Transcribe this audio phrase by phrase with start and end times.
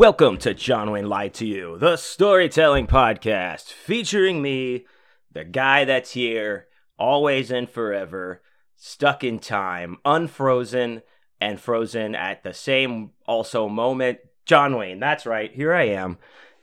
[0.00, 4.86] Welcome to John Wayne Lied to You, the storytelling podcast featuring me,
[5.30, 6.68] the guy that's here,
[6.98, 8.40] always and forever,
[8.76, 11.02] stuck in time, unfrozen,
[11.38, 14.20] and frozen at the same also moment.
[14.46, 16.16] John Wayne, that's right, here I am,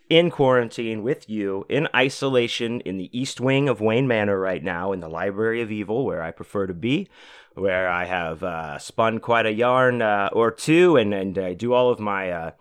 [0.09, 4.91] in quarantine with you, in isolation in the east wing of Wayne Manor right now,
[4.93, 7.07] in the Library of Evil, where I prefer to be,
[7.53, 11.73] where I have uh, spun quite a yarn uh, or two, and, and I do
[11.73, 12.31] all of my.
[12.31, 12.51] Uh,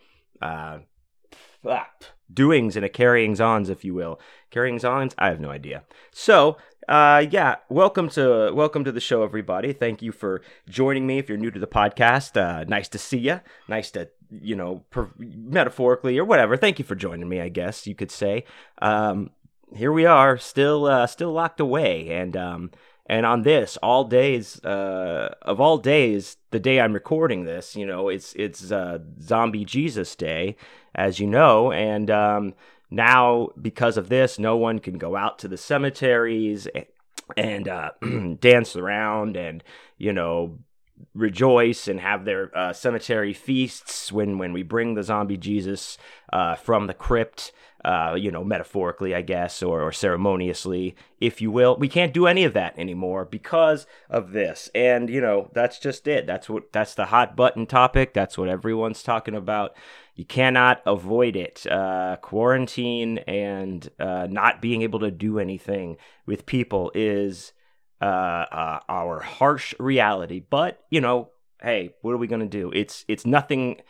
[0.42, 0.78] uh,
[2.32, 4.20] doings and a carryings ons, if you will.
[4.50, 5.14] Carryings ons?
[5.18, 5.84] I have no idea.
[6.12, 6.56] So,
[6.88, 9.72] uh, yeah, welcome to welcome to the show, everybody.
[9.72, 11.18] Thank you for joining me.
[11.18, 13.40] If you're new to the podcast, uh, nice to see you.
[13.68, 16.56] Nice to you know, per- metaphorically or whatever.
[16.56, 17.40] Thank you for joining me.
[17.40, 18.44] I guess you could say.
[18.80, 19.30] Um,
[19.74, 22.70] here we are, still uh, still locked away, and um,
[23.08, 27.86] and on this, all days uh, of all days, the day I'm recording this, you
[27.86, 30.56] know, it's it's uh, Zombie Jesus Day,
[30.94, 32.54] as you know, and um,
[32.90, 36.86] now because of this, no one can go out to the cemeteries and,
[37.36, 37.90] and uh,
[38.40, 39.62] dance around and
[39.98, 40.58] you know
[41.14, 45.98] rejoice and have their uh, cemetery feasts when when we bring the zombie Jesus
[46.32, 47.52] uh, from the crypt
[47.86, 51.76] uh, you know, metaphorically, I guess, or, or ceremoniously, if you will.
[51.76, 54.68] We can't do any of that anymore because of this.
[54.74, 56.26] And, you know, that's just it.
[56.26, 58.12] That's what, that's the hot button topic.
[58.12, 59.76] That's what everyone's talking about.
[60.16, 61.64] You cannot avoid it.
[61.64, 67.52] Uh, quarantine and uh, not being able to do anything with people is
[68.00, 70.40] uh, uh, our harsh reality.
[70.48, 71.30] But, you know,
[71.60, 72.70] hey, what are we to do?
[72.74, 73.80] It's, it's nothing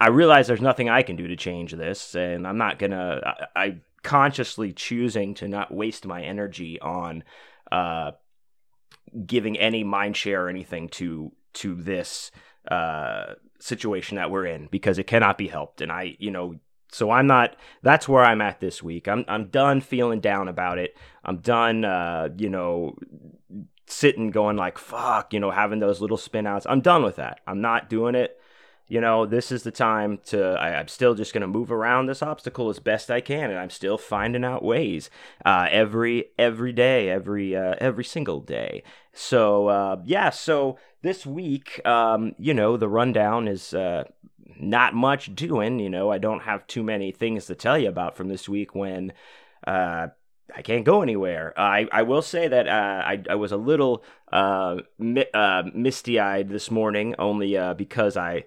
[0.00, 3.20] I, realize there's nothing I can do to change this, and I'm not gonna.
[3.56, 7.24] I, I consciously choosing to not waste my energy on
[7.70, 8.12] uh,
[9.26, 12.30] giving any mind share or anything to to this
[12.70, 15.80] uh, situation that we're in because it cannot be helped.
[15.80, 16.54] And I, you know,
[16.92, 17.56] so I'm not.
[17.82, 19.08] That's where I'm at this week.
[19.08, 20.96] I'm I'm done feeling down about it.
[21.24, 21.84] I'm done.
[21.84, 22.96] Uh, you know,
[23.86, 25.32] sitting going like fuck.
[25.32, 26.66] You know, having those little spin outs.
[26.68, 27.40] I'm done with that.
[27.46, 28.38] I'm not doing it
[28.92, 30.50] you know, this is the time to.
[30.60, 33.70] I, am still just to move around this obstacle as best I can, and I'm
[33.70, 35.08] still finding out ways
[35.46, 38.82] uh, every every day, every uh, every single day.
[39.14, 44.04] So uh, yeah, so this week, um, you know, the rundown is uh,
[44.58, 45.78] not much doing.
[45.78, 48.74] You know, I don't have too many things to tell you about from this week
[48.74, 49.12] when.
[49.66, 50.08] Uh,
[50.54, 51.54] I can't go anywhere.
[51.56, 56.20] I, I will say that uh, I, I was a little uh, mi- uh, misty
[56.20, 58.44] eyed this morning, only uh, because I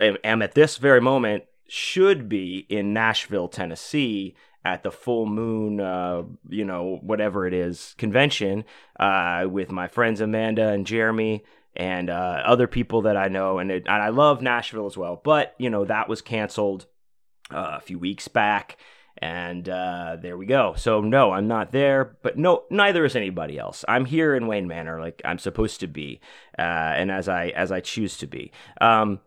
[0.00, 6.22] am at this very moment should be in Nashville, Tennessee at the full moon, uh,
[6.48, 8.64] you know, whatever it is, convention
[8.98, 11.44] uh, with my friends Amanda and Jeremy
[11.78, 13.58] and uh, other people that I know.
[13.58, 15.20] And, it, and, I love Nashville as well.
[15.22, 16.86] But, you know, that was canceled
[17.50, 18.76] uh, a few weeks back.
[19.20, 20.74] And uh, there we go.
[20.76, 23.84] So, no, I'm not there, but no, neither is anybody else.
[23.88, 26.20] I'm here in Wayne Manor, like I'm supposed to be,
[26.56, 28.52] uh, and as I as I choose to be.
[28.80, 29.18] Um,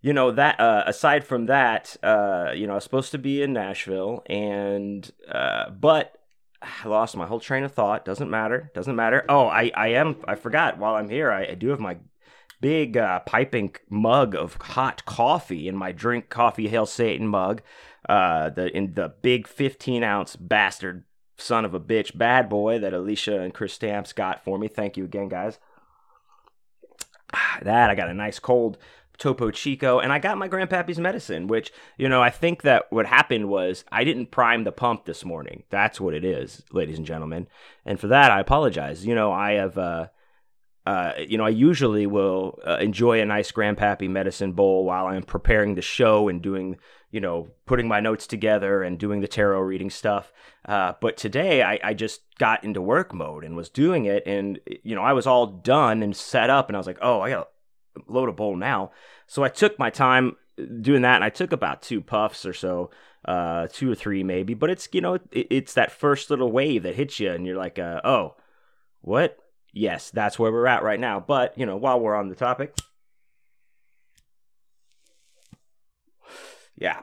[0.00, 3.42] you know that uh, aside from that, uh, you know, I was supposed to be
[3.42, 6.15] in Nashville, and uh, but
[6.84, 8.04] I lost my whole train of thought.
[8.04, 8.70] Doesn't matter.
[8.74, 9.24] Doesn't matter.
[9.28, 10.16] Oh, I I am.
[10.26, 10.78] I forgot.
[10.78, 11.98] While I'm here, I, I do have my
[12.60, 17.62] big uh, piping mug of hot coffee in my drink coffee hail Satan mug.
[18.08, 21.04] Uh, the in the big 15 ounce bastard
[21.38, 24.68] son of a bitch bad boy that Alicia and Chris Stamps got for me.
[24.68, 25.58] Thank you again, guys.
[27.62, 28.76] That I got a nice cold
[29.18, 33.06] Topo Chico, and I got my grandpappy's medicine, which, you know, I think that what
[33.06, 35.64] happened was I didn't prime the pump this morning.
[35.70, 37.48] That's what it is, ladies and gentlemen.
[37.84, 39.06] And for that, I apologize.
[39.06, 40.06] You know, I have, uh,
[40.86, 45.24] uh, you know, I usually will uh, enjoy a nice grandpappy medicine bowl while I'm
[45.24, 46.76] preparing the show and doing,
[47.10, 50.32] you know, putting my notes together and doing the tarot reading stuff.
[50.64, 54.22] Uh, but today I, I just got into work mode and was doing it.
[54.26, 57.20] And, you know, I was all done and set up and I was like, oh,
[57.20, 57.48] I got
[58.06, 58.90] load a bowl now.
[59.26, 60.36] So I took my time
[60.80, 62.90] doing that, and I took about two puffs or so,
[63.24, 64.54] uh, two or three maybe.
[64.54, 67.56] But it's you know it, it's that first little wave that hits you, and you're
[67.56, 68.36] like, uh, oh,
[69.00, 69.38] what?
[69.72, 71.20] Yes, that's where we're at right now.
[71.20, 72.74] But you know, while we're on the topic,
[76.76, 77.02] yeah,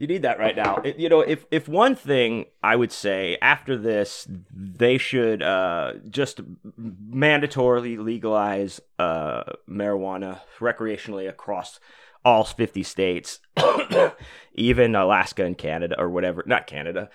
[0.00, 0.76] you need that right now.
[0.76, 5.92] It, you know, if if one thing I would say after this, they should uh,
[6.08, 6.40] just
[6.80, 11.80] mandatorily legalize uh, marijuana recreationally across
[12.24, 13.40] all 50 states,
[14.54, 16.42] even Alaska and Canada or whatever.
[16.46, 17.10] Not Canada.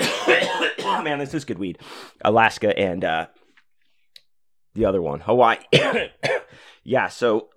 [0.00, 1.78] Man, this is good weed.
[2.24, 3.26] Alaska and uh,
[4.74, 5.58] the other one, Hawaii.
[6.82, 7.50] yeah, so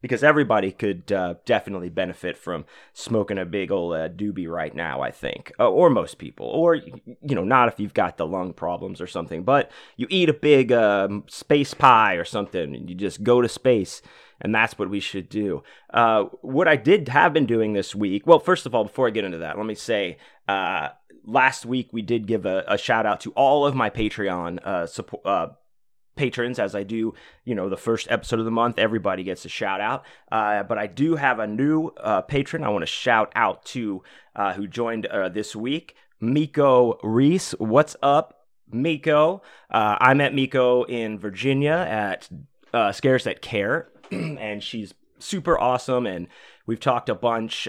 [0.00, 5.00] because everybody could uh, definitely benefit from smoking a big old uh, doobie right now.
[5.00, 8.52] I think, uh, or most people, or you know, not if you've got the lung
[8.52, 9.42] problems or something.
[9.42, 13.48] But you eat a big um, space pie or something, and you just go to
[13.48, 14.02] space.
[14.42, 15.62] And that's what we should do.
[15.92, 18.26] Uh, what I did have been doing this week.
[18.26, 20.16] Well, first of all, before I get into that, let me say
[20.48, 20.88] uh,
[21.24, 24.86] last week we did give a, a, shout out to all of my Patreon uh,
[24.86, 25.26] support,
[26.16, 27.14] patrons as I do,
[27.44, 28.78] you know, the first episode of the month.
[28.78, 30.04] Everybody gets a shout out.
[30.30, 34.02] Uh, but I do have a new uh, patron I want to shout out to
[34.36, 37.52] uh, who joined uh, this week, Miko Reese.
[37.52, 39.42] What's up, Miko?
[39.70, 42.28] Uh, I met Miko in Virginia at
[42.72, 46.06] uh, Scares That Care, and she's super awesome.
[46.06, 46.28] And
[46.66, 47.66] we've talked a bunch.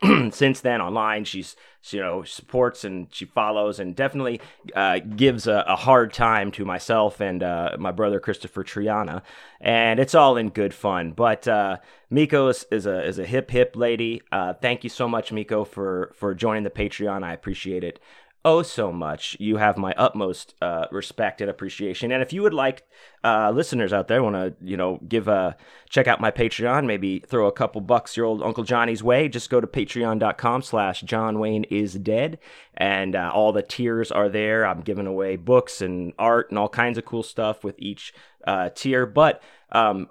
[0.30, 1.56] since then online she's
[1.90, 4.40] you know supports and she follows and definitely
[4.74, 9.22] uh, gives a, a, hard time to myself and uh, my brother Christopher Triana.
[9.60, 11.12] And it's all in good fun.
[11.12, 11.78] But uh,
[12.10, 14.22] Miko is, is, a is a hip hip lady.
[14.30, 17.22] Uh, thank you so much Miko for for joining the Patreon.
[17.22, 18.00] I appreciate it
[18.44, 19.36] oh so much.
[19.40, 22.12] You have my utmost uh, respect and appreciation.
[22.12, 22.86] And if you would like
[23.24, 25.56] uh, listeners out there want to, you know, give a
[25.90, 29.50] check out my Patreon, maybe throw a couple bucks your old Uncle Johnny's way, just
[29.50, 32.38] go to patreon.com slash John Wayne is dead.
[32.74, 34.64] And uh, all the tiers are there.
[34.66, 38.12] I'm giving away books and art and all kinds of cool stuff with each
[38.46, 39.04] uh, tier.
[39.04, 39.42] But
[39.72, 40.08] um,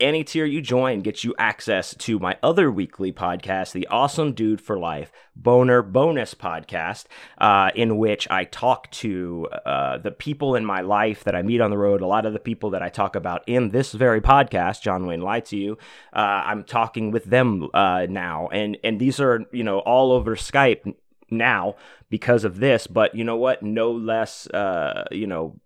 [0.00, 4.60] any tier you join gets you access to my other weekly podcast, the Awesome Dude
[4.60, 7.06] for Life Boner Bonus Podcast,
[7.38, 11.60] uh, in which I talk to uh, the people in my life that I meet
[11.60, 12.00] on the road.
[12.00, 15.22] A lot of the people that I talk about in this very podcast, John Wayne
[15.22, 15.78] Lied to You,
[16.12, 20.36] uh, I'm talking with them uh, now, and and these are you know all over
[20.36, 20.94] Skype
[21.30, 21.74] now
[22.10, 22.86] because of this.
[22.86, 23.62] But you know what?
[23.62, 25.56] No less, uh, you know,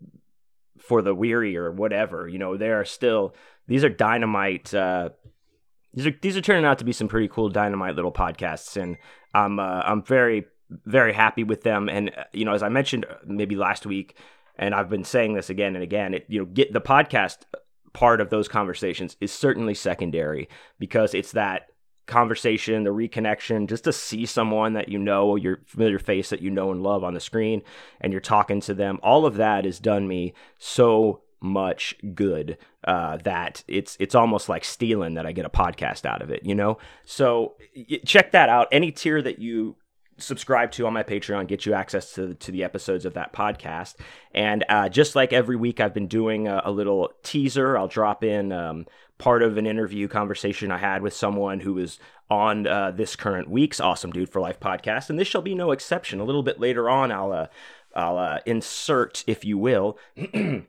[0.83, 2.29] for the weary or whatever.
[2.29, 3.35] You know, they are still
[3.67, 4.75] these are dynamite.
[4.75, 5.11] Uh,
[5.95, 8.97] these are these are turning out to be some pretty cool dynamite little podcasts, and
[9.35, 10.47] I'm uh, I'm very
[10.87, 11.89] very happy with them.
[11.89, 14.17] And uh, you know, as I mentioned uh, maybe last week,
[14.57, 17.39] and I've been saying this again and again, it you know get the podcast
[17.93, 20.49] part of those conversations is certainly secondary
[20.79, 21.69] because it's that
[22.07, 26.51] conversation, the reconnection, just to see someone that you know, your familiar face that you
[26.51, 27.63] know and love on the screen,
[28.01, 28.99] and you're talking to them.
[29.03, 34.65] All of that has done me so much good uh, that it's it's almost like
[34.65, 36.79] stealing that I get a podcast out of it, you know.
[37.05, 37.55] So
[38.05, 38.69] check that out.
[38.73, 39.77] Any tier that you
[40.19, 43.97] subscribe to on my Patreon get you access to to the episodes of that podcast.
[44.33, 47.77] And uh, just like every week, I've been doing a, a little teaser.
[47.77, 48.87] I'll drop in um,
[49.23, 53.49] part of an interview conversation I had with someone who was on uh, this current
[53.49, 56.19] week's Awesome Dude for Life podcast, and this shall be no exception.
[56.19, 57.47] A little bit later on, I'll uh,
[57.95, 59.97] I'll uh, insert, if you will.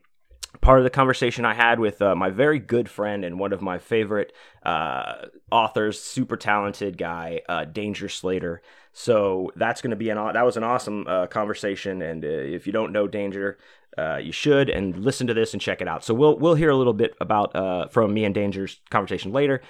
[0.60, 3.60] part of the conversation I had with uh, my very good friend and one of
[3.60, 8.62] my favorite uh, authors, super talented guy, uh, Danger Slater.
[8.92, 12.68] So that's going to be an that was an awesome uh, conversation, and uh, if
[12.68, 13.58] you don't know Danger,
[13.96, 16.04] uh, you should and listen to this and check it out.
[16.04, 19.60] So we'll we'll hear a little bit about from me and Danger's conversation later.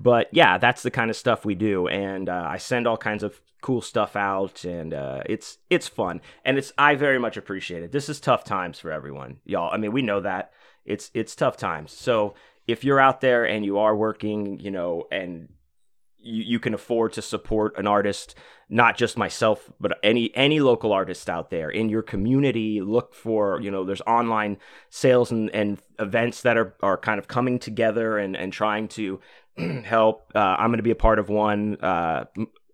[0.00, 3.40] But yeah, that's the kind of stuff we do, and I send all kinds of
[3.64, 7.92] cool stuff out, and uh, it's it's fun, and it's I very much appreciate it.
[7.92, 9.72] This is tough times for everyone, y'all.
[9.72, 10.52] I mean, we know that
[10.84, 11.90] it's it's tough times.
[11.90, 12.34] So
[12.66, 15.48] if you're out there and you are working, you know, and
[16.24, 18.34] you, you can afford to support an artist,
[18.68, 22.80] not just myself, but any any local artist out there in your community.
[22.80, 24.58] Look for you know, there's online
[24.90, 29.20] sales and, and events that are are kind of coming together and and trying to
[29.84, 30.32] help.
[30.34, 31.76] Uh, I'm going to be a part of one.
[31.76, 32.24] Uh,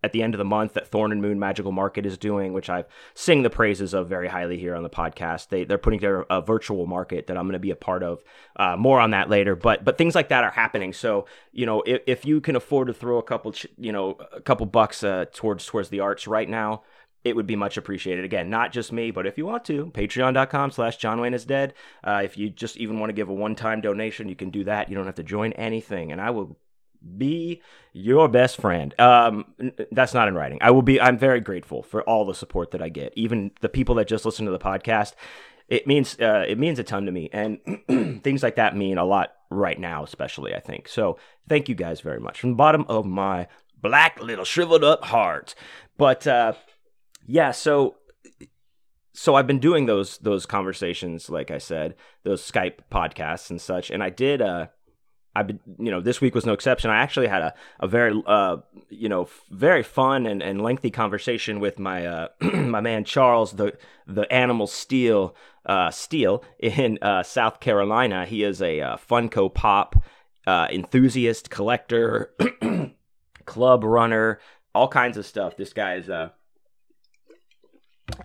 [0.02, 2.71] at the end of the month that Thorn and Moon Magical Market is doing, which
[2.71, 5.49] I've sing the praises of very highly here on the podcast.
[5.49, 8.23] They they're putting together a virtual market that I'm going to be a part of.
[8.57, 10.92] Uh, more on that later, but but things like that are happening.
[10.92, 14.40] So you know if, if you can afford to throw a couple you know a
[14.40, 16.83] couple bucks uh, towards towards the arts right now.
[17.23, 18.25] It would be much appreciated.
[18.25, 21.75] Again, not just me, but if you want to, patreon.com slash John Wayne is dead.
[22.02, 24.64] Uh, if you just even want to give a one time donation, you can do
[24.64, 24.88] that.
[24.88, 26.12] You don't have to join anything.
[26.12, 26.57] And I will
[27.16, 28.99] be your best friend.
[29.00, 29.47] Um,
[29.90, 30.59] that's not in writing.
[30.61, 31.00] I will be.
[31.00, 34.25] I'm very grateful for all the support that I get, even the people that just
[34.25, 35.14] listen to the podcast.
[35.69, 37.61] It means uh, it means a ton to me, and
[38.23, 40.88] things like that mean a lot right now, especially I think.
[40.88, 43.49] So thank you guys very much from the bottom of my
[43.80, 45.54] black little shriveled up heart.
[45.97, 46.54] But uh,
[47.26, 47.97] yeah, so
[49.12, 53.90] so I've been doing those those conversations, like I said, those Skype podcasts and such,
[53.90, 54.42] and I did.
[54.42, 54.69] Uh,
[55.34, 56.90] Been, you know, this week was no exception.
[56.90, 58.58] I actually had a, a very, uh,
[58.88, 63.76] you know, very fun and, and lengthy conversation with my, uh, my man Charles, the,
[64.06, 65.34] the animal steel,
[65.66, 68.26] uh, steel in, uh, South Carolina.
[68.26, 70.02] He is a, uh, Funko Pop
[70.46, 72.34] uh, enthusiast, collector,
[73.44, 74.40] club runner,
[74.75, 75.56] all kinds of stuff.
[75.56, 76.30] This guy's uh,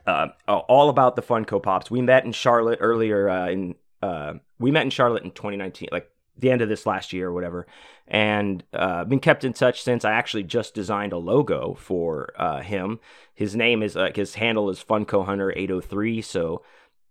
[0.08, 1.92] uh, all about the Funko Pops.
[1.92, 6.10] We met in Charlotte earlier uh, in uh, we met in Charlotte in 2019, like
[6.38, 7.68] the end of this last year or whatever,
[8.08, 10.06] and uh, been kept in touch since.
[10.06, 13.00] I actually just designed a logo for uh, him.
[13.34, 16.22] His name is uh, his handle is Funko Hunter 803.
[16.22, 16.62] So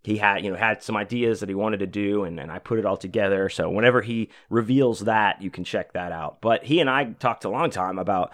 [0.03, 2.59] he had you know had some ideas that he wanted to do, and, and I
[2.59, 3.49] put it all together.
[3.49, 6.41] So whenever he reveals that, you can check that out.
[6.41, 8.31] But he and I talked a long time about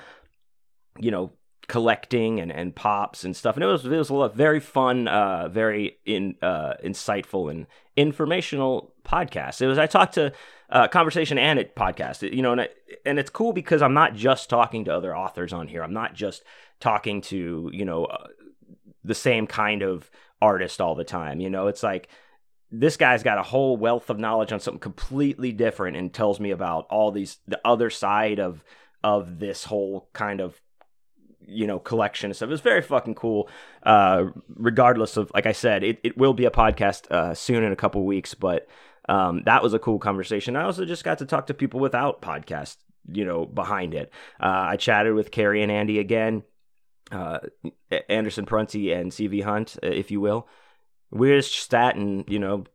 [1.00, 1.32] you know
[1.72, 3.56] collecting and, and pops and stuff.
[3.56, 7.66] And it was it was a lot, very fun, uh, very in uh, insightful and
[7.96, 9.62] informational podcast.
[9.62, 10.34] It was I talked to
[10.72, 12.70] uh, conversation and it podcast, you know, and
[13.06, 15.84] and it's cool because I'm not just talking to other authors on here.
[15.84, 16.44] I'm not just
[16.80, 18.28] talking to you know uh,
[19.04, 20.10] the same kind of
[20.42, 21.40] artist all the time.
[21.40, 22.08] You know, it's like
[22.72, 26.52] this guy's got a whole wealth of knowledge on something completely different and tells me
[26.52, 28.64] about all these the other side of
[29.04, 30.62] of this whole kind of
[31.46, 32.48] you know collection and stuff.
[32.48, 33.50] It was very fucking cool.
[33.84, 37.74] Uh, regardless of like I said, it, it will be a podcast uh, soon in
[37.74, 38.68] a couple weeks, but
[39.10, 40.56] um, that was a cool conversation.
[40.56, 42.78] I also just got to talk to people without podcast,
[43.12, 44.12] you know, behind it.
[44.40, 46.44] Uh, I chatted with Carrie and Andy again,
[47.12, 47.40] uh,
[48.10, 50.48] Anderson Prunty and CV Hunt, uh, if you will.
[51.10, 52.66] We just sat and you know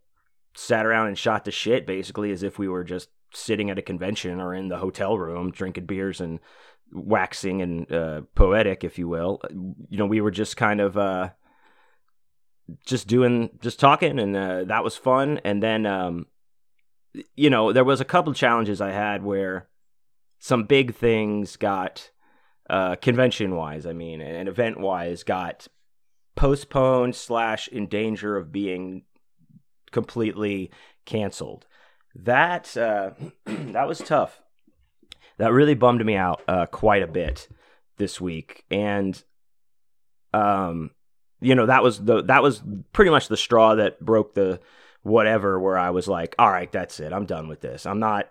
[0.54, 3.82] sat around and shot the shit basically as if we were just sitting at a
[3.82, 6.40] convention or in the hotel room drinking beers and
[6.92, 9.40] waxing and uh, poetic, if you will.
[9.50, 11.30] You know, we were just kind of uh,
[12.84, 15.40] just doing, just talking, and uh, that was fun.
[15.44, 16.26] And then, um,
[17.34, 19.68] you know, there was a couple challenges I had where
[20.38, 22.10] some big things got
[22.68, 25.68] uh, convention wise, I mean, and event wise, got
[26.34, 29.02] postponed slash in danger of being
[29.92, 30.70] completely
[31.04, 31.66] canceled.
[32.14, 33.10] That uh,
[33.46, 34.40] that was tough
[35.38, 37.48] that really bummed me out uh, quite a bit
[37.98, 39.22] this week, and
[40.32, 40.90] um,
[41.40, 42.62] you know that was the that was
[42.92, 44.60] pretty much the straw that broke the
[45.02, 45.58] whatever.
[45.60, 47.12] Where I was like, all right, that's it.
[47.12, 47.86] I'm done with this.
[47.86, 48.30] I'm not.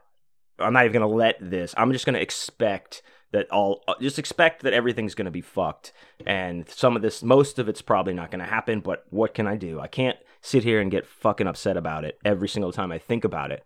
[0.57, 1.73] I'm not even gonna let this.
[1.77, 3.01] I'm just gonna expect
[3.35, 5.91] that all uh, just expect that everything's going to be fucked
[6.25, 9.45] and some of this most of it's probably not going to happen but what can
[9.45, 12.93] i do i can't sit here and get fucking upset about it every single time
[12.93, 13.63] i think about it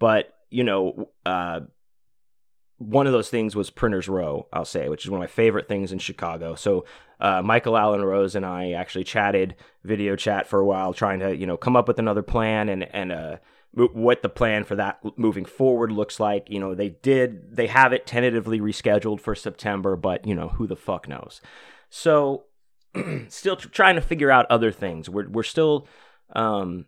[0.00, 1.60] but you know uh,
[2.78, 5.68] one of those things was Printers Row, I'll say, which is one of my favorite
[5.68, 6.54] things in Chicago.
[6.54, 6.84] So
[7.20, 9.54] uh, Michael Allen Rose and I actually chatted
[9.84, 12.82] video chat for a while, trying to you know come up with another plan and
[12.94, 13.36] and uh,
[13.72, 16.48] what the plan for that moving forward looks like.
[16.50, 20.66] You know, they did they have it tentatively rescheduled for September, but you know who
[20.66, 21.40] the fuck knows.
[21.90, 22.44] So
[23.28, 25.08] still trying to figure out other things.
[25.08, 25.86] We're we're still
[26.34, 26.86] um,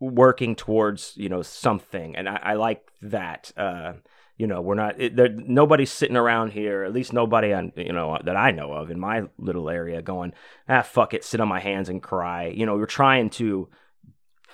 [0.00, 3.52] working towards you know something, and I, I like that.
[3.56, 3.94] Uh,
[4.42, 7.92] you know we're not it, there, nobody's sitting around here at least nobody on you
[7.92, 10.32] know that i know of in my little area going
[10.68, 12.48] ah fuck it sit on my hands and cry.
[12.48, 13.68] You know we're trying to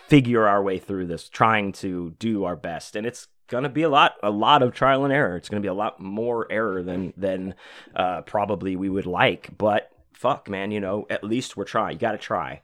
[0.08, 3.88] figure our way through this trying to do our best and it's gonna be a
[3.88, 5.38] lot a lot of trial and error.
[5.38, 7.54] It's gonna be a lot more error than than
[7.96, 11.98] uh, probably we would like but fuck man you know at least we're trying you
[11.98, 12.60] gotta try.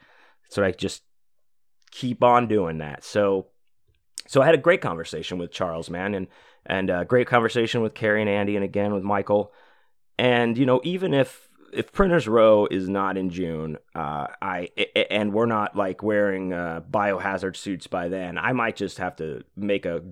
[0.50, 1.04] So i just
[1.90, 3.02] keep on doing that.
[3.02, 3.46] So
[4.26, 6.26] so i had a great conversation with charles man and
[6.66, 9.52] and a great conversation with Carrie and Andy, and again with Michael.
[10.18, 14.68] And you know, even if if Printers Row is not in June, uh, I
[15.10, 19.42] and we're not like wearing uh, biohazard suits by then, I might just have to
[19.56, 20.02] make a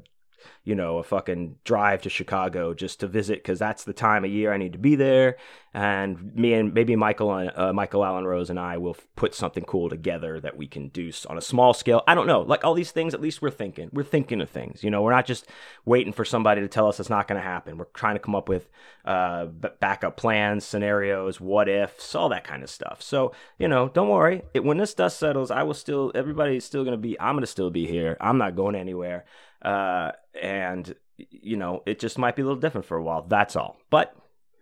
[0.65, 4.31] you know, a fucking drive to Chicago just to visit because that's the time of
[4.31, 5.37] year I need to be there.
[5.75, 9.89] And me and maybe Michael, uh, Michael Allen Rose and I will put something cool
[9.89, 12.03] together that we can do on a small scale.
[12.07, 13.15] I don't know, like all these things.
[13.15, 13.89] At least we're thinking.
[13.93, 14.85] We're thinking of things.
[14.85, 15.47] You know, we're not just
[15.87, 17.79] waiting for somebody to tell us it's not going to happen.
[17.79, 18.69] We're trying to come up with
[19.05, 23.01] uh, backup plans, scenarios, what ifs, all that kind of stuff.
[23.03, 24.43] So you know, don't worry.
[24.55, 26.13] It, when this dust settles, I will still.
[26.15, 27.19] Everybody's still going to be.
[27.19, 28.17] I'm going to still be here.
[28.21, 29.25] I'm not going anywhere.
[29.63, 33.23] Uh, and you know, it just might be a little different for a while.
[33.23, 33.77] That's all.
[33.91, 34.15] But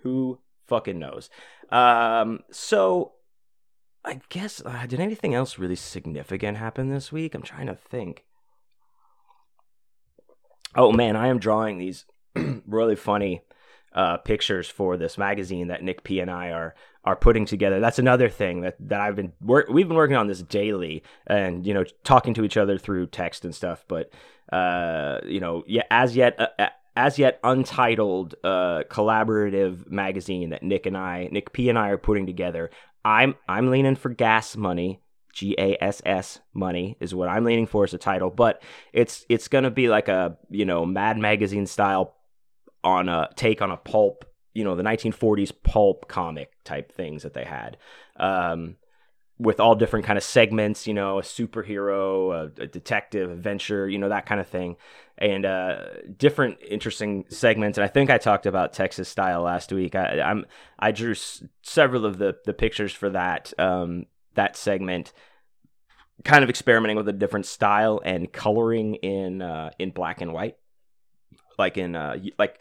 [0.03, 1.31] who fucking knows?
[1.71, 3.13] Um, so
[4.05, 7.35] I guess uh, did anything else really significant happen this week?
[7.35, 8.25] I'm trying to think.
[10.75, 12.05] Oh man, I am drawing these
[12.67, 13.43] really funny
[13.93, 17.81] uh, pictures for this magazine that Nick P and I are are putting together.
[17.81, 19.69] That's another thing that, that I've been work.
[19.69, 23.45] We've been working on this daily, and you know, talking to each other through text
[23.45, 23.85] and stuff.
[23.89, 24.11] But
[24.53, 30.63] uh, you know, yeah, as yet, uh, uh, as yet untitled uh, collaborative magazine that
[30.63, 32.71] Nick and I, Nick P and I are putting together.
[33.05, 35.01] I'm I'm leaning for gas money.
[35.33, 39.25] G A S S money is what I'm leaning for as a title, but it's
[39.29, 42.17] it's gonna be like a you know Mad Magazine style
[42.83, 47.35] on a take on a pulp you know the 1940s pulp comic type things that
[47.35, 47.77] they had.
[48.17, 48.77] Um,
[49.39, 53.97] with all different kind of segments, you know, a superhero, a, a detective, adventure, you
[53.97, 54.77] know, that kind of thing,
[55.17, 55.79] and uh,
[56.19, 57.79] different interesting segments.
[57.79, 59.95] And I think I talked about Texas style last week.
[59.95, 60.45] I, I'm
[60.79, 65.15] I drew s- several of the the pictures for that um, that segment,
[66.23, 70.59] kind of experimenting with a different style and coloring in uh, in black and white,
[71.61, 72.59] like in uh, like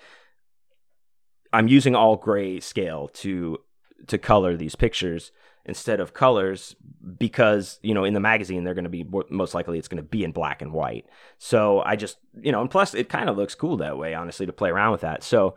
[1.51, 3.58] I'm using all gray scale to
[4.08, 5.32] to color these pictures
[5.65, 6.75] instead of colors
[7.18, 10.10] because you know in the magazine they're going to be most likely it's going to
[10.10, 11.06] be in black and white.
[11.38, 14.46] So i just you know and plus it kind of looks cool that way honestly
[14.46, 15.24] to play around with that.
[15.24, 15.56] So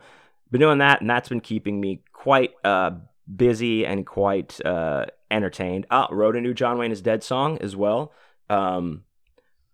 [0.51, 2.91] been doing that and that's been keeping me quite uh,
[3.33, 5.85] busy and quite uh, entertained.
[5.89, 8.11] Uh, wrote a new john wayne is dead song as well.
[8.49, 9.03] Um,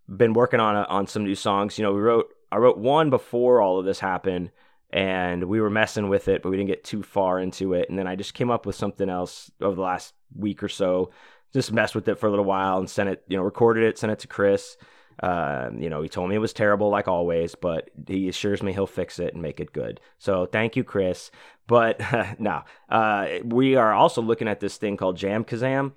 [0.07, 1.77] been working on a, on some new songs.
[1.77, 4.51] You know we wrote i wrote one before all of this happened
[4.91, 7.89] and we were messing with it, but we didn't get too far into it.
[7.89, 11.11] And then I just came up with something else over the last week or so.
[11.53, 13.97] Just messed with it for a little while and sent it, you know, recorded it,
[13.97, 14.77] sent it to Chris.
[15.21, 18.71] Uh, you know, he told me it was terrible like always, but he assures me
[18.71, 19.99] he'll fix it and make it good.
[20.17, 21.29] So thank you, Chris.
[21.67, 22.01] But
[22.39, 25.91] no, uh, we are also looking at this thing called JamKazam,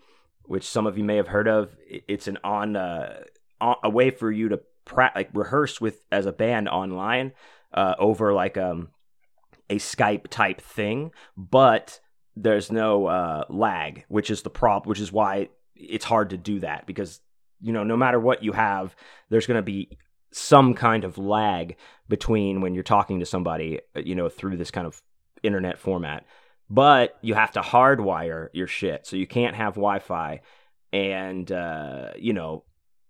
[0.45, 1.75] which some of you may have heard of.
[1.87, 3.23] It's an on, uh,
[3.61, 7.33] on a way for you to pra- like rehearse with as a band online
[7.73, 8.89] uh, over like um
[9.71, 12.01] a Skype type thing, but
[12.37, 16.61] there's no uh, lag, which is the prop, which is why it's hard to do
[16.61, 17.21] that because
[17.61, 18.95] you know no matter what you have,
[19.31, 19.97] there's going to be
[20.31, 21.77] some kind of lag
[22.09, 25.01] between when you're talking to somebody, uh, you know, through this kind of
[25.43, 26.25] internet format.
[26.71, 30.41] But you have to hardwire your shit, so you can't have Wi-Fi,
[30.93, 32.65] and uh, you know,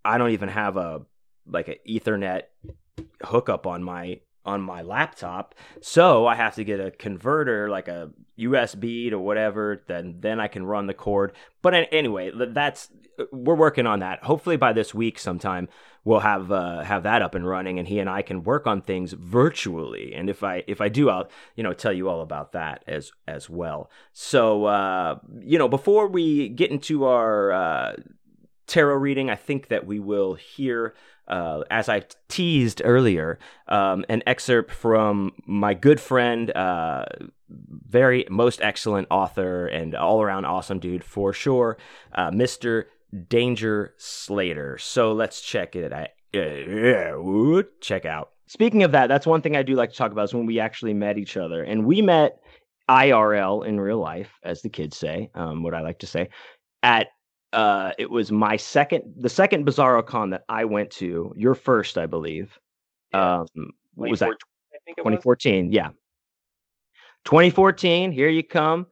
[0.05, 1.03] I don't even have a
[1.47, 2.43] like an Ethernet
[3.23, 5.55] hookup on my on my laptop.
[5.81, 9.83] So I have to get a converter, like a USB to whatever.
[9.87, 11.33] Then then I can run the cord.
[11.61, 12.89] But anyway, that's
[13.31, 14.25] we're working on that.
[14.25, 15.69] Hopefully by this week sometime
[16.05, 18.83] we'll have uh, have that up and running, and he and I can work on
[18.83, 20.13] things virtually.
[20.15, 23.13] And if I if I do, I'll you know tell you all about that as
[23.27, 23.91] as well.
[24.13, 27.97] So uh, you know before we get into our uh,
[28.67, 30.95] tarot reading, I think that we will hear
[31.29, 37.05] uh, as I teased earlier, um, an excerpt from my good friend, uh,
[37.49, 41.79] very most excellent author and all around awesome dude for sure,
[42.15, 42.85] uh, Mr.
[43.29, 44.79] Danger Slater.
[44.79, 46.09] So let's check it out.
[47.81, 48.31] Check out.
[48.47, 50.61] Speaking of that, that's one thing I do like to talk about is when we
[50.61, 51.63] actually met each other.
[51.63, 52.39] And we met
[52.89, 56.29] IRL in real life, as the kids say, um, what I like to say,
[56.83, 57.09] at
[57.53, 61.33] uh, it was my second, the second Bizarro Con that I went to.
[61.37, 62.59] Your first, I believe.
[63.13, 63.41] Yeah.
[63.41, 63.47] Um,
[63.95, 64.31] what was that?
[64.31, 65.67] I think 2014.
[65.67, 65.75] Was.
[65.75, 65.89] Yeah.
[67.25, 68.13] 2014.
[68.13, 68.87] Here you come,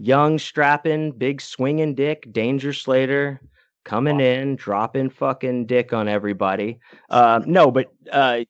[0.00, 3.40] young, strapping, big, swinging dick, Danger Slater,
[3.84, 4.24] coming wow.
[4.24, 6.78] in, dropping fucking dick on everybody.
[7.10, 8.40] Uh, no, but uh,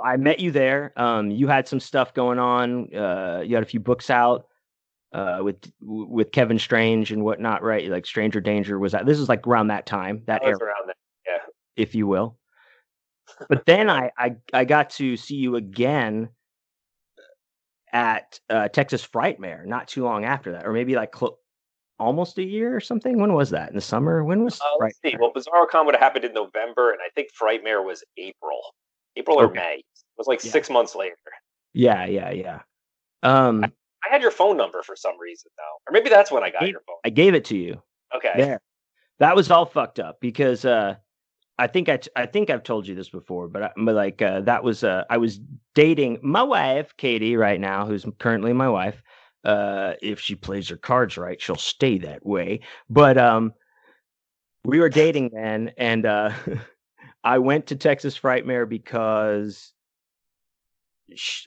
[0.00, 0.92] I met you there.
[0.96, 2.94] Um, you had some stuff going on.
[2.94, 4.46] Uh, you had a few books out
[5.12, 7.88] uh, with with Kevin Strange and whatnot, right?
[7.88, 9.06] Like Stranger Danger was that.
[9.06, 11.38] This is like around that time, that era, around that, yeah,
[11.76, 12.38] if you will.
[13.48, 16.28] but then I, I I got to see you again
[17.92, 21.38] at uh, Texas Frightmare not too long after that, or maybe like cl-
[21.98, 23.18] almost a year or something.
[23.18, 23.70] When was that?
[23.70, 24.24] In the summer?
[24.24, 24.60] When was?
[24.60, 25.16] Uh, let's see.
[25.18, 28.60] Well, BizarroCon would have happened in November, and I think Frightmare was April,
[29.16, 29.54] April or okay.
[29.54, 29.76] May.
[29.76, 30.50] It was like yeah.
[30.50, 31.16] six months later.
[31.72, 32.60] Yeah, yeah, yeah.
[33.22, 33.72] Um, I
[34.10, 36.66] had your phone number for some reason though, or maybe that's when I got I,
[36.66, 36.96] your phone.
[37.04, 37.82] I gave it to you.
[38.14, 38.32] Okay.
[38.36, 38.60] There.
[39.18, 40.96] That was all fucked up because uh,
[41.58, 44.20] I think I, t- I think I've told you this before, but, I, but like
[44.20, 45.40] uh, that was uh, I was
[45.74, 49.02] dating my wife Katie right now, who's currently my wife.
[49.44, 52.60] Uh, if she plays her cards right, she'll stay that way.
[52.90, 53.54] But um,
[54.64, 56.32] we were dating then, and uh,
[57.24, 59.72] I went to Texas Frightmare because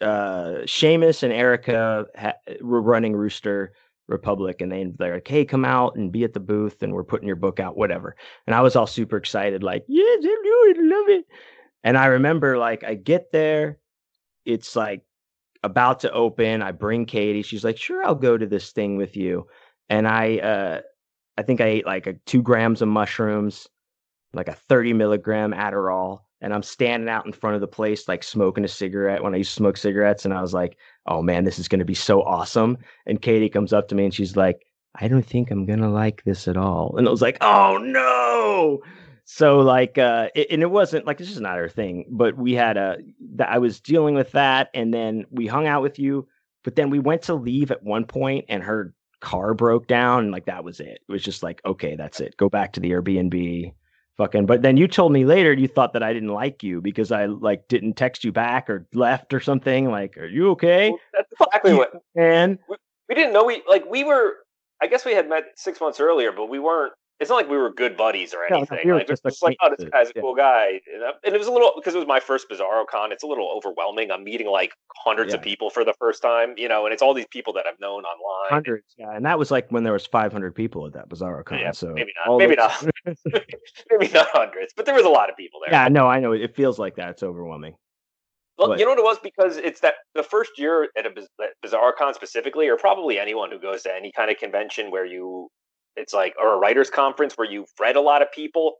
[0.01, 3.73] uh, Seamus and Erica ha- were running Rooster
[4.07, 7.03] Republic, and they they're like, "Hey, come out and be at the booth, and we're
[7.03, 8.15] putting your book out, whatever."
[8.47, 11.25] And I was all super excited, like, "Yes, I do it, love it."
[11.83, 13.79] And I remember, like, I get there,
[14.45, 15.03] it's like
[15.63, 16.61] about to open.
[16.61, 17.43] I bring Katie.
[17.43, 19.47] She's like, "Sure, I'll go to this thing with you."
[19.89, 20.81] And I, uh,
[21.37, 23.67] I think I ate like a, two grams of mushrooms,
[24.33, 28.23] like a thirty milligram Adderall, and I'm standing out in front of the place, like
[28.23, 30.25] smoking a cigarette when I used to smoke cigarettes.
[30.25, 32.77] And I was like, oh man, this is going to be so awesome.
[33.05, 36.23] And Katie comes up to me and she's like, I don't think I'm gonna like
[36.23, 36.95] this at all.
[36.97, 38.79] And it was like, oh no.
[39.25, 42.05] So like, uh, it, and it wasn't like it's just not our thing.
[42.09, 42.97] But we had a,
[43.45, 46.27] I was dealing with that, and then we hung out with you.
[46.63, 50.31] But then we went to leave at one point, and her car broke down, and
[50.31, 50.99] like that was it.
[51.07, 52.35] It was just like, okay, that's it.
[52.37, 53.71] Go back to the Airbnb.
[54.19, 54.47] Fucking.
[54.47, 57.27] But then you told me later you thought that I didn't like you because I
[57.27, 59.89] like didn't text you back or left or something.
[59.89, 60.89] Like, are you okay?
[60.89, 61.93] Well, that's exactly what.
[62.17, 62.75] And we,
[63.07, 64.33] we didn't know we like we were
[64.81, 66.91] I guess we had met six months earlier, but we weren't.
[67.19, 68.79] It's not like we were good buddies or anything.
[68.85, 70.21] No, we like, just, just like, oh, this guy's a yeah.
[70.21, 70.79] cool guy,
[71.25, 73.11] and it was a little because it was my first Bizarro Con.
[73.11, 74.09] It's a little overwhelming.
[74.09, 75.37] I'm meeting like hundreds yeah.
[75.37, 77.79] of people for the first time, you know, and it's all these people that I've
[77.79, 78.49] known online.
[78.49, 81.59] Hundreds, yeah, and that was like when there was 500 people at that Bizarro Con.
[81.59, 82.89] Yeah, so maybe not, maybe those...
[83.05, 83.17] not,
[83.91, 85.73] maybe not hundreds, but there was a lot of people there.
[85.73, 87.09] Yeah, no, I know it feels like that.
[87.09, 87.75] It's overwhelming.
[88.59, 91.11] Well, but, you know what it was because it's that the first year at a
[91.65, 95.49] Bizarro Con specifically, or probably anyone who goes to any kind of convention where you,
[95.99, 98.75] it's like or a writers conference where you've read a lot of people.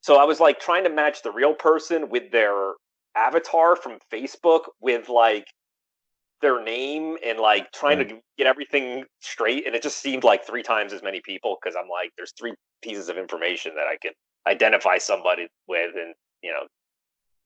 [0.00, 2.72] So I was like trying to match the real person with their
[3.16, 5.46] avatar from Facebook with like
[6.42, 10.62] their name and like trying to get everything straight, and it just seemed like three
[10.62, 14.12] times as many people because I'm like, there's three pieces of information that I can
[14.46, 16.66] identify somebody with, and you know,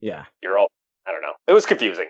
[0.01, 0.69] yeah, you're all
[1.07, 1.35] I don't know.
[1.47, 2.09] It was confusing.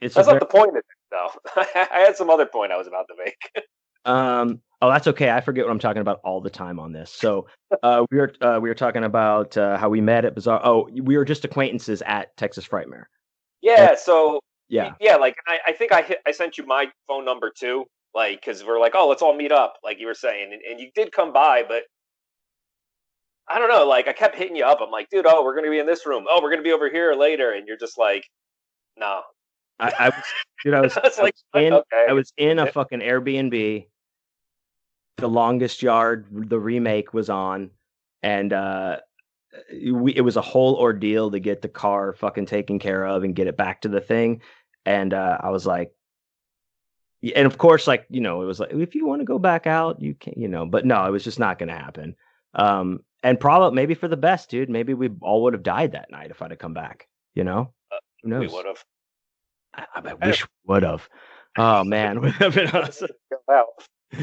[0.00, 1.30] It's that's not the point of it, though.
[1.74, 3.66] I had some other point I was about to make.
[4.04, 4.60] um.
[4.82, 5.30] Oh, that's okay.
[5.30, 7.12] I forget what I'm talking about all the time on this.
[7.12, 7.46] So,
[7.82, 10.60] uh, we were uh, we were talking about uh, how we met at Bizarre.
[10.64, 13.04] Oh, we were just acquaintances at Texas Frightmare.
[13.60, 13.90] Yeah.
[13.90, 14.40] And, so.
[14.68, 14.94] Yeah.
[15.00, 15.16] Yeah.
[15.16, 17.84] Like I, I think I hit, I sent you my phone number too.
[18.14, 20.80] Like, because we're like, oh, let's all meet up, like you were saying, and, and
[20.80, 21.84] you did come by, but
[23.48, 23.86] I don't know.
[23.86, 24.78] Like I kept hitting you up.
[24.80, 26.24] I'm like, dude, oh, we're gonna be in this room.
[26.28, 28.24] Oh, we're gonna be over here later, and you're just like,
[28.96, 29.22] no.
[29.80, 30.24] I, I was,
[30.64, 32.06] dude, I was, I was like, I was in, okay.
[32.08, 33.86] I was in a fucking Airbnb.
[35.16, 37.70] The longest yard, the remake was on,
[38.22, 38.98] and uh,
[39.82, 43.34] we, it was a whole ordeal to get the car fucking taken care of and
[43.34, 44.40] get it back to the thing.
[44.86, 45.92] And uh, I was like,
[47.34, 49.66] and of course, like you know, it was like if you want to go back
[49.66, 52.16] out, you can, you know, but no, it was just not going to happen.
[52.54, 54.70] Um, and probably maybe for the best, dude.
[54.70, 57.06] Maybe we all would have died that night if I'd have come back.
[57.34, 58.50] You know, uh, who knows?
[58.50, 58.84] We would have.
[59.74, 61.08] I, I, wish we would have.
[61.58, 63.10] Oh man, would have been awesome.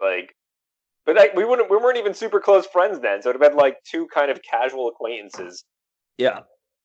[0.00, 0.34] like,
[1.04, 1.70] but like, we wouldn't.
[1.70, 4.40] We weren't even super close friends then, so it'd have been like two kind of
[4.42, 5.64] casual acquaintances.
[6.18, 6.40] Yeah,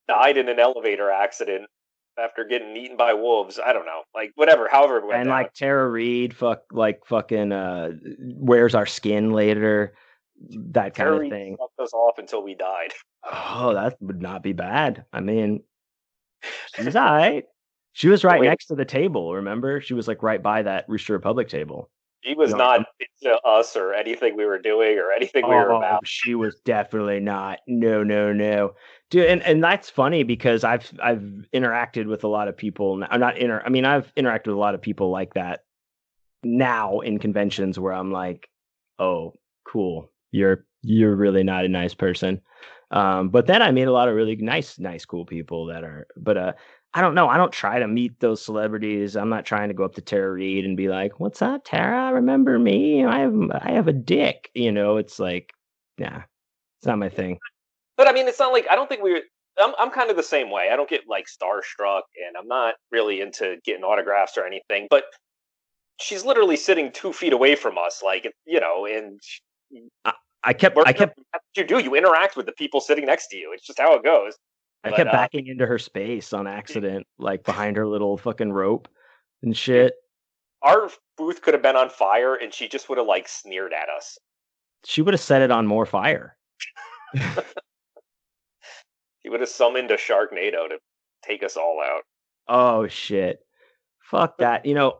[0.08, 1.64] died in an elevator accident
[2.18, 3.58] after getting eaten by wolves.
[3.64, 4.68] I don't know, like whatever.
[4.70, 5.36] However, it went and down.
[5.38, 9.94] like Tara Reid, fuck, like fucking, uh, where's our skin later?
[10.50, 11.56] That kind Tara of thing.
[11.56, 12.92] Fucked us off until we died.
[13.24, 15.04] Oh, that would not be bad.
[15.12, 15.62] I mean,
[16.74, 17.44] she's all right.
[17.92, 18.48] She was right Wait.
[18.48, 19.34] next to the table.
[19.34, 21.90] Remember, she was like right by that Rooster Republic table.
[22.22, 25.54] She was you know, not into us or anything we were doing or anything we
[25.54, 26.06] were oh, about.
[26.06, 27.58] She was definitely not.
[27.66, 28.74] No, no, no.
[29.10, 33.02] Dude, and, and that's funny because I've I've interacted with a lot of people.
[33.10, 33.60] I'm not inter.
[33.64, 35.64] I mean, I've interacted with a lot of people like that
[36.44, 38.48] now in conventions where I'm like,
[38.98, 39.34] oh,
[39.66, 40.10] cool.
[40.30, 42.40] You're you're really not a nice person.
[42.92, 46.06] Um, but then I meet a lot of really nice, nice, cool people that are.
[46.16, 46.52] But uh,
[46.94, 47.28] I don't know.
[47.28, 49.16] I don't try to meet those celebrities.
[49.16, 52.12] I'm not trying to go up to Tara Reid and be like, "What's up, Tara?
[52.12, 53.04] Remember me?
[53.04, 55.52] I have I have a dick." You know, it's like,
[55.96, 56.24] yeah,
[56.78, 57.38] it's not my thing.
[57.96, 59.22] But I mean, it's not like I don't think we.
[59.58, 60.68] I'm I'm kind of the same way.
[60.70, 64.86] I don't get like starstruck, and I'm not really into getting autographs or anything.
[64.90, 65.04] But
[65.98, 69.20] she's literally sitting two feet away from us, like you know, and.
[70.04, 70.12] I,
[70.44, 71.18] I kept, I kept.
[71.56, 71.78] you do.
[71.78, 73.52] You interact with the people sitting next to you.
[73.54, 74.36] It's just how it goes.
[74.84, 78.52] I but, kept uh, backing into her space on accident, like behind her little fucking
[78.52, 78.88] rope
[79.42, 79.94] and shit.
[80.62, 83.88] Our booth could have been on fire, and she just would have like sneered at
[83.88, 84.18] us.
[84.84, 86.36] She would have set it on more fire.
[87.12, 87.20] he
[89.28, 90.78] would have summoned a Sharknado to
[91.24, 92.02] take us all out.
[92.48, 93.40] Oh shit!
[94.00, 94.66] Fuck that.
[94.66, 94.98] You know,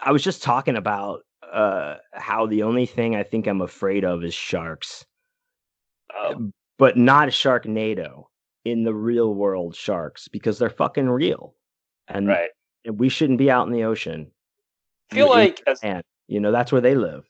[0.00, 1.20] I was just talking about
[1.50, 5.06] uh, how the only thing I think I'm afraid of is sharks,
[6.14, 6.50] oh.
[6.78, 8.26] but not a Sharknado
[8.64, 11.54] in the real world sharks because they're fucking real,
[12.08, 12.50] and right.
[12.86, 14.30] We shouldn't be out in the ocean.
[15.10, 15.80] I feel like as
[16.26, 17.24] you know, that's where they live.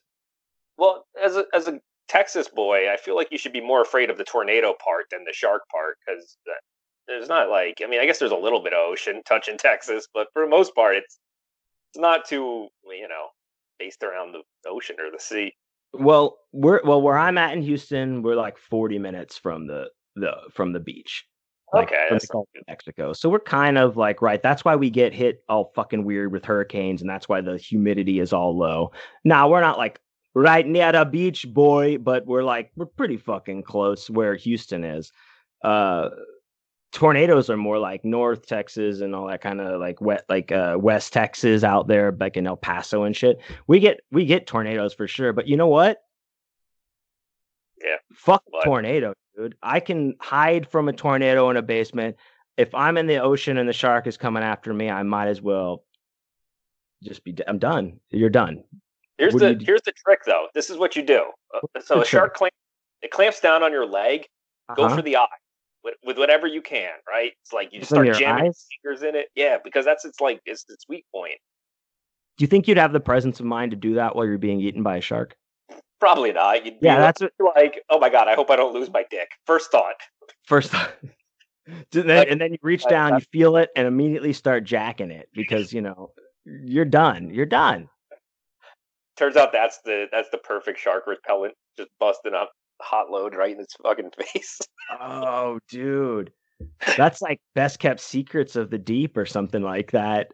[0.76, 4.10] Well, as a as a Texas boy, I feel like you should be more afraid
[4.10, 6.36] of the tornado part than the shark part because
[7.06, 10.08] there's not like I mean, I guess there's a little bit of ocean touching Texas,
[10.12, 11.18] but for the most part, it's
[11.90, 13.28] it's not too you know
[13.78, 15.54] based around the ocean or the sea.
[15.92, 20.32] Well, we're well where I'm at in Houston, we're like 40 minutes from the the
[20.52, 21.26] from the beach.
[21.72, 23.12] like, okay, from the Gulf of Mexico.
[23.12, 24.42] So we're kind of like right.
[24.42, 28.20] That's why we get hit all fucking weird with hurricanes, and that's why the humidity
[28.20, 28.92] is all low.
[29.24, 30.00] Now we're not like
[30.34, 35.12] right near the beach, boy, but we're like we're pretty fucking close where Houston is.
[35.62, 36.10] Uh,
[36.92, 40.76] tornadoes are more like North Texas and all that kind of like wet, like uh,
[40.78, 43.38] West Texas out there, like in El Paso and shit.
[43.66, 45.98] We get we get tornadoes for sure, but you know what?
[47.84, 47.96] Yeah.
[48.14, 48.64] Fuck what?
[48.64, 49.56] tornado, dude.
[49.62, 52.16] I can hide from a tornado in a basement.
[52.56, 55.42] If I'm in the ocean and the shark is coming after me, I might as
[55.42, 55.84] well
[57.02, 57.34] just be.
[57.46, 58.00] I'm done.
[58.10, 58.62] You're done.
[59.18, 60.48] Here's what the here's the trick, though.
[60.54, 61.24] This is what you do.
[61.54, 62.54] Uh, so a shark clamp,
[63.02, 64.26] it clamps down on your leg.
[64.68, 64.88] Uh-huh.
[64.88, 65.26] Go for the eye
[65.82, 66.92] with, with, whatever you can.
[67.08, 67.32] Right?
[67.42, 69.28] It's like you just start jamming fingers in it.
[69.34, 71.38] Yeah, because that's it's like it's its weak point.
[72.36, 74.60] Do you think you'd have the presence of mind to do that while you're being
[74.60, 75.36] eaten by a shark?
[76.04, 76.66] Probably not.
[76.66, 79.30] You'd yeah, that's what, like, oh my god, I hope I don't lose my dick.
[79.46, 79.94] First thought.
[80.46, 80.92] First thought.
[81.66, 85.10] and, then, and then you reach down, uh, you feel it, and immediately start jacking
[85.10, 86.10] it because you know
[86.44, 87.30] you're done.
[87.30, 87.88] You're done.
[89.16, 93.52] Turns out that's the that's the perfect shark repellent, just busting up hot load right
[93.52, 94.60] in his fucking face.
[95.00, 96.32] oh, dude,
[96.98, 100.28] that's like best kept secrets of the deep or something like that.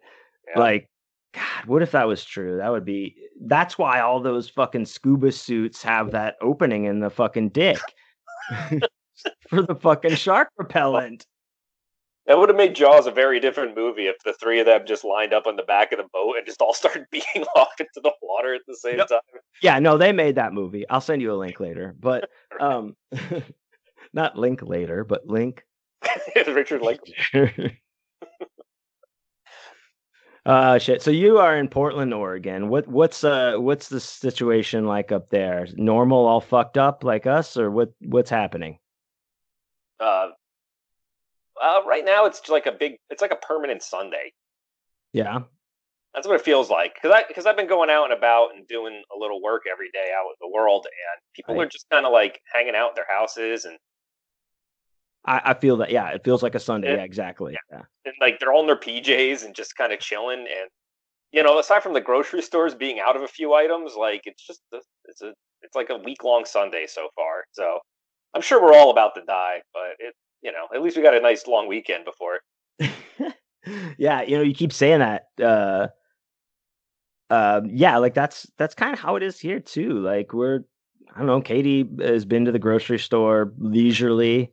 [0.53, 0.61] Yeah.
[0.61, 0.89] Like
[1.33, 2.57] God, what if that was true?
[2.57, 3.17] That would be.
[3.41, 7.79] That's why all those fucking scuba suits have that opening in the fucking dick
[9.49, 11.27] for the fucking shark repellent.
[12.27, 15.05] That would have made Jaws a very different movie if the three of them just
[15.05, 18.01] lined up on the back of the boat and just all started being off into
[18.03, 19.21] the water at the same time.
[19.63, 20.89] Yeah, no, they made that movie.
[20.89, 22.29] I'll send you a link later, but
[22.61, 22.95] um,
[24.13, 25.65] not link later, but link.
[26.47, 27.01] Richard Link.
[30.47, 31.03] Uh, shit.
[31.03, 32.69] So you are in Portland, Oregon.
[32.69, 35.67] What what's uh what's the situation like up there?
[35.75, 38.79] Normal, all fucked up like us, or what what's happening?
[39.99, 40.29] Uh,
[41.61, 44.33] uh, right now it's like a big, it's like a permanent Sunday.
[45.13, 45.41] Yeah,
[46.15, 46.95] that's what it feels like.
[46.95, 49.91] Because I because I've been going out and about and doing a little work every
[49.93, 51.67] day out in the world, and people right.
[51.67, 53.77] are just kind of like hanging out in their houses and
[55.25, 55.91] I, I feel that.
[55.91, 56.89] Yeah, it feels like a Sunday.
[56.89, 57.57] And, yeah, exactly.
[57.71, 57.83] Yeah.
[58.05, 60.41] And like they're all in their PJs and just kind of chilling.
[60.41, 60.71] And
[61.33, 64.45] you know, aside from the grocery stores being out of a few items, like it's
[64.45, 67.45] just a, it's a it's like a week long Sunday so far.
[67.53, 67.79] So
[68.35, 71.15] I'm sure we're all about to die, but it you know at least we got
[71.15, 72.41] a nice long weekend before.
[73.99, 75.27] yeah, you know, you keep saying that.
[75.43, 75.89] Uh,
[77.29, 80.01] uh, yeah, like that's that's kind of how it is here too.
[80.01, 80.61] Like we're
[81.15, 81.41] I don't know.
[81.41, 84.53] Katie has been to the grocery store leisurely.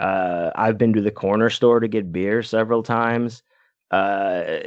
[0.00, 3.42] Uh, I've been to the corner store to get beer several times.
[3.90, 4.60] Uh,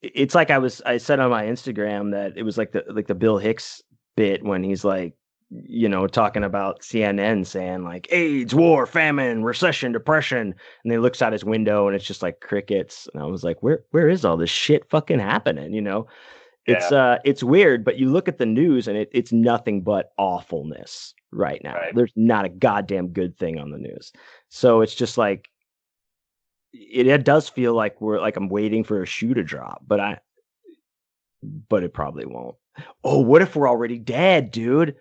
[0.00, 3.06] it's like I was I said on my Instagram that it was like the like
[3.06, 3.82] the Bill Hicks
[4.16, 5.14] bit when he's like
[5.50, 10.98] you know talking about CNN saying like AIDS, war, famine, recession, depression, and then he
[10.98, 13.08] looks out his window and it's just like crickets.
[13.12, 15.74] And I was like, where where is all this shit fucking happening?
[15.74, 16.06] You know,
[16.66, 16.98] it's yeah.
[16.98, 21.12] uh it's weird, but you look at the news and it, it's nothing but awfulness
[21.32, 21.74] right now.
[21.74, 21.94] Right.
[21.94, 24.12] There's not a goddamn good thing on the news.
[24.48, 25.48] So it's just like
[26.72, 30.00] it, it does feel like we're like I'm waiting for a shoe to drop, but
[30.00, 30.20] I
[31.42, 32.56] but it probably won't.
[33.04, 34.96] Oh, what if we're already dead, dude?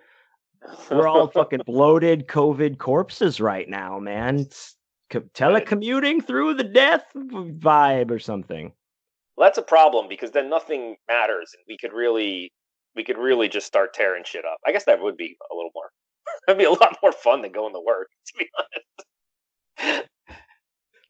[0.90, 4.40] We're all fucking bloated COVID corpses right now, man.
[4.40, 4.76] It's
[5.10, 8.74] co- telecommuting through the death vibe or something.
[9.36, 12.52] Well, that's a problem because then nothing matters, and we could really,
[12.96, 14.58] we could really just start tearing shit up.
[14.66, 15.92] I guess that would be a little more.
[16.48, 19.08] That'd be a lot more fun than going to work, to be honest.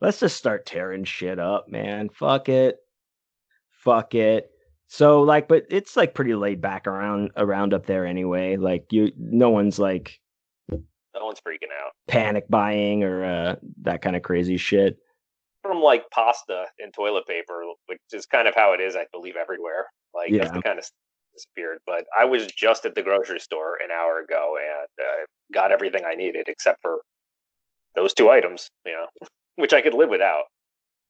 [0.02, 2.10] Let's just start tearing shit up, man.
[2.10, 2.78] Fuck it.
[3.72, 4.52] Fuck it.
[4.88, 8.58] So like, but it's like pretty laid back around around up there anyway.
[8.58, 10.20] Like you, no one's like,
[10.70, 14.98] no one's freaking out, panic buying or uh, that kind of crazy shit.
[15.62, 19.36] From like pasta and toilet paper, which is kind of how it is, I believe,
[19.36, 19.88] everywhere.
[20.14, 20.46] Like yeah.
[20.46, 20.86] that's kind of
[21.34, 21.80] disappeared.
[21.86, 26.04] But I was just at the grocery store an hour ago and uh, got everything
[26.06, 27.00] I needed except for
[27.98, 30.44] those two items, you know, which I could live without.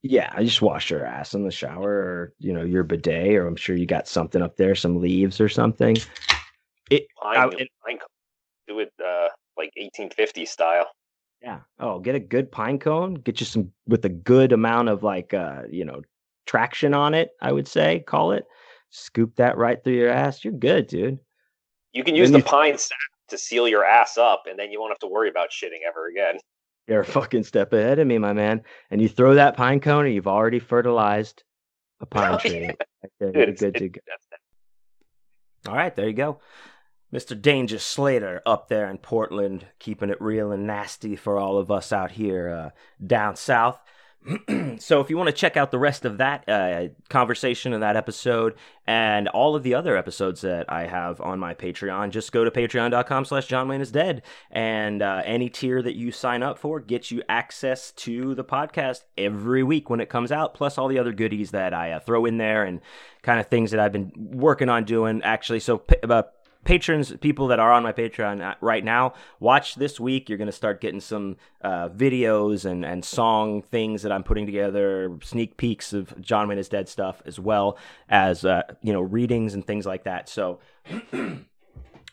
[0.03, 3.45] Yeah, I just wash your ass in the shower or, you know, your bidet, or
[3.45, 5.97] I'm sure you got something up there, some leaves or something.
[6.89, 7.99] It, pine, I, it, pine,
[8.67, 10.87] do it uh, like 1850 style.
[11.41, 11.59] Yeah.
[11.79, 13.15] Oh, get a good pine cone.
[13.15, 16.01] Get you some with a good amount of like, uh, you know,
[16.45, 17.31] traction on it.
[17.41, 18.45] I would say, call it.
[18.91, 20.45] Scoop that right through your ass.
[20.45, 21.19] You're good, dude.
[21.91, 22.43] You can use the you...
[22.43, 22.97] pine sap
[23.29, 26.07] to seal your ass up, and then you won't have to worry about shitting ever
[26.07, 26.39] again.
[26.87, 28.63] You're a fucking step ahead of me, my man.
[28.89, 31.43] And you throw that pine cone, and you've already fertilized
[31.99, 32.69] a pine oh, tree.
[33.19, 33.27] Yeah.
[33.33, 34.01] You're good to go.
[35.67, 36.39] All right, there you go.
[37.13, 37.39] Mr.
[37.41, 41.91] Danger Slater up there in Portland, keeping it real and nasty for all of us
[41.91, 42.69] out here uh,
[43.05, 43.79] down south.
[44.79, 47.95] so if you want to check out the rest of that uh, conversation in that
[47.95, 52.43] episode and all of the other episodes that I have on my Patreon, just go
[52.43, 54.23] to patreon.com slash John Wayne is dead.
[54.51, 59.03] And uh, any tier that you sign up for gets you access to the podcast
[59.17, 62.25] every week when it comes out, plus all the other goodies that I uh, throw
[62.25, 62.81] in there and
[63.21, 65.59] kind of things that I've been working on doing actually.
[65.59, 66.23] So uh,
[66.67, 70.27] patrons, people that are on my Patreon uh, right now, watch this week.
[70.27, 74.45] You're going to start getting some uh, videos and, and song things that I'm putting
[74.45, 77.77] together, sneak peeks of John Wayne is Dead stuff, as well
[78.09, 80.29] as uh, you know readings and things like that.
[80.29, 80.59] So.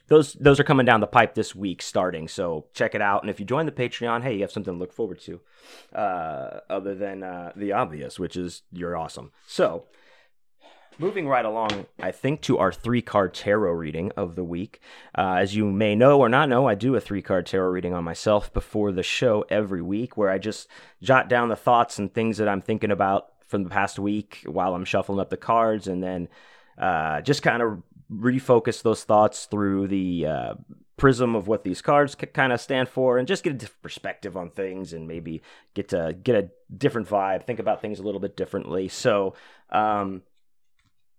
[0.09, 3.31] those those are coming down the pipe this week starting so check it out and
[3.31, 5.41] if you join the patreon hey you have something to look forward to
[5.95, 9.87] uh, other than uh, the obvious which is you're awesome so
[10.99, 14.81] Moving right along, I think to our three card tarot reading of the week.
[15.17, 17.95] Uh, as you may know or not know, I do a three card tarot reading
[17.95, 20.69] on myself before the show every week where I just
[21.03, 24.75] jot down the thoughts and things that I'm thinking about from the past week while
[24.75, 26.29] I'm shuffling up the cards and then
[26.79, 30.55] uh, just kind of refocus those thoughts through the uh,
[30.97, 34.37] prism of what these cards kind of stand for and just get a different perspective
[34.37, 35.43] on things and maybe
[35.75, 38.89] get to get a different vibe, think about things a little bit differently.
[38.89, 39.35] So,
[39.71, 40.23] um,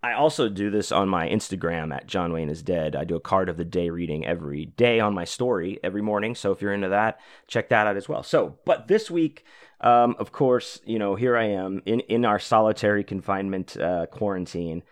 [0.02, 2.94] I also do this on my Instagram at John Wayne is Dead.
[2.94, 6.34] I do a card of the day reading every day on my story every morning.
[6.34, 8.22] So if you're into that, check that out as well.
[8.22, 9.44] So, but this week,
[9.80, 14.82] um, of course, you know, here I am in, in our solitary confinement uh, quarantine,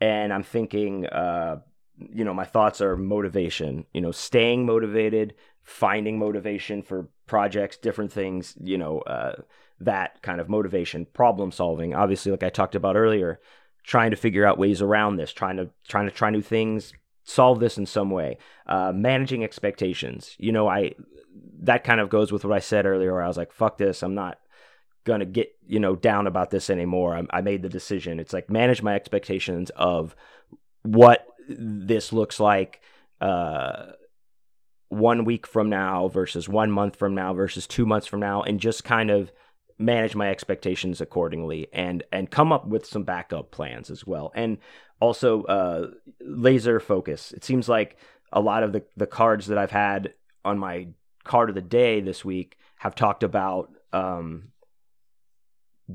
[0.00, 1.60] and I'm thinking, uh,
[1.98, 8.12] you know, my thoughts are motivation, you know, staying motivated, finding motivation for projects, different
[8.12, 9.34] things, you know, uh,
[9.80, 11.94] that kind of motivation, problem solving.
[11.94, 13.40] Obviously, like I talked about earlier,
[13.84, 16.92] trying to figure out ways around this, trying to trying to try new things,
[17.22, 18.38] solve this in some way.
[18.66, 20.34] Uh, managing expectations.
[20.38, 20.94] You know, I
[21.60, 23.12] that kind of goes with what I said earlier.
[23.12, 24.02] Where I was like, "Fuck this!
[24.02, 24.38] I'm not
[25.04, 28.18] gonna get you know down about this anymore." I, I made the decision.
[28.18, 30.16] It's like manage my expectations of
[30.82, 32.80] what this looks like.
[33.20, 33.92] Uh,
[34.88, 38.60] one week from now versus one month from now versus two months from now, and
[38.60, 39.30] just kind of
[39.78, 44.32] manage my expectations accordingly and and come up with some backup plans as well.
[44.34, 44.58] And
[45.00, 45.88] also uh,
[46.20, 47.32] laser focus.
[47.32, 47.96] It seems like
[48.34, 50.12] a lot of the the cards that i've had
[50.44, 50.88] on my
[51.22, 54.48] card of the day this week have talked about um,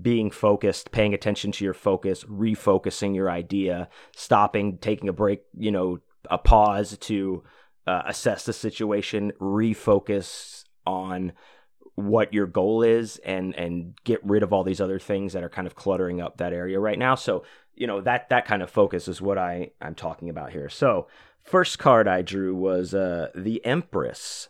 [0.01, 5.71] being focused paying attention to your focus refocusing your idea stopping taking a break you
[5.71, 5.99] know
[6.31, 7.43] a pause to
[7.85, 11.33] uh, assess the situation refocus on
[11.99, 15.49] what your goal is and and get rid of all these other things that are
[15.49, 17.15] kind of cluttering up that area right now.
[17.15, 17.43] So
[17.75, 20.69] you know that that kind of focus is what i i'm talking about here.
[20.69, 21.07] So
[21.43, 24.49] first card i drew was uh the empress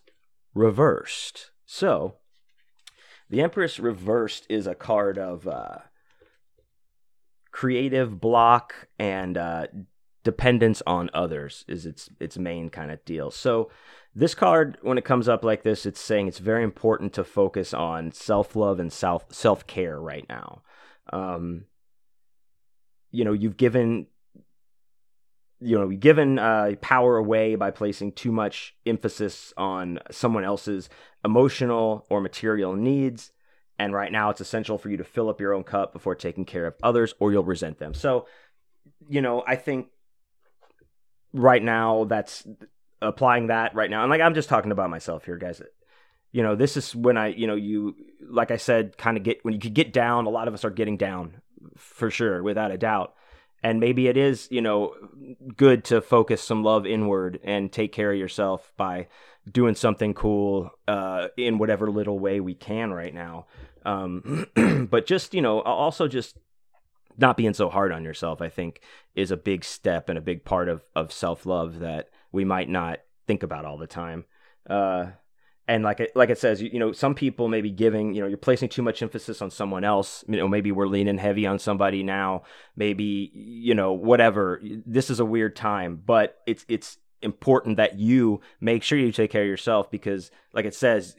[0.54, 1.52] reversed.
[1.66, 2.16] So
[3.30, 5.80] the empress reversed is a card of uh
[7.52, 9.68] creative block and uh
[10.32, 13.70] dependence on others is its its main kind of deal so
[14.16, 17.74] this card, when it comes up like this, it's saying it's very important to focus
[17.74, 20.62] on self love and self self care right now.
[21.14, 21.66] Um,
[23.12, 24.08] you know, you've given
[25.62, 30.90] you know we've given uh, power away by placing too much emphasis on someone else's
[31.26, 33.34] emotional or material needs
[33.78, 36.46] and right now it's essential for you to fill up your own cup before taking
[36.46, 38.26] care of others or you'll resent them so
[39.10, 39.88] you know i think
[41.34, 42.48] right now that's
[43.02, 44.02] applying that right now.
[44.02, 45.62] And like I'm just talking about myself here, guys.
[46.32, 47.96] You know, this is when I, you know, you
[48.30, 50.26] like I said, kind of get when you could get down.
[50.26, 51.42] A lot of us are getting down
[51.76, 53.14] for sure, without a doubt.
[53.62, 54.94] And maybe it is, you know,
[55.58, 59.08] good to focus some love inward and take care of yourself by
[59.52, 63.48] doing something cool uh, in whatever little way we can right now.
[63.86, 64.48] Um,
[64.90, 66.38] but just, you know, also just
[67.18, 68.82] not being so hard on yourself, I think,
[69.16, 72.70] is a big step and a big part of, of self love that we might
[72.70, 74.26] not think about all the time.
[74.70, 75.08] Uh,
[75.68, 78.22] and like it, like it says, you, you, know, some people may be giving, you
[78.22, 80.24] know, you're placing too much emphasis on someone else.
[80.28, 82.42] You know, maybe we're leaning heavy on somebody now.
[82.76, 84.60] Maybe you know, whatever.
[84.64, 89.30] This is a weird time, but it's it's important that you make sure you take
[89.30, 91.16] care of yourself because, like it says,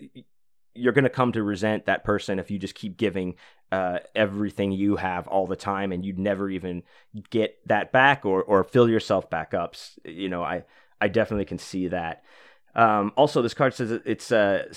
[0.75, 3.37] you're going to come to resent that person if you just keep giving
[3.73, 6.83] uh, everything you have all the time and you'd never even
[7.31, 9.75] get that back or or fill yourself back up.
[10.05, 10.65] You know, I
[11.01, 12.25] I definitely can see that.
[12.75, 14.73] Um, also, this card says it's uh,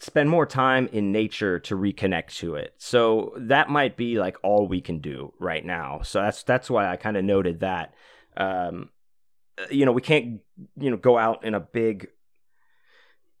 [0.00, 2.74] spend more time in nature to reconnect to it.
[2.78, 6.00] So that might be like all we can do right now.
[6.02, 7.94] So that's that's why I kind of noted that.
[8.36, 8.90] Um,
[9.56, 10.40] uh, you know, we can't,
[10.78, 12.08] you know, go out in a big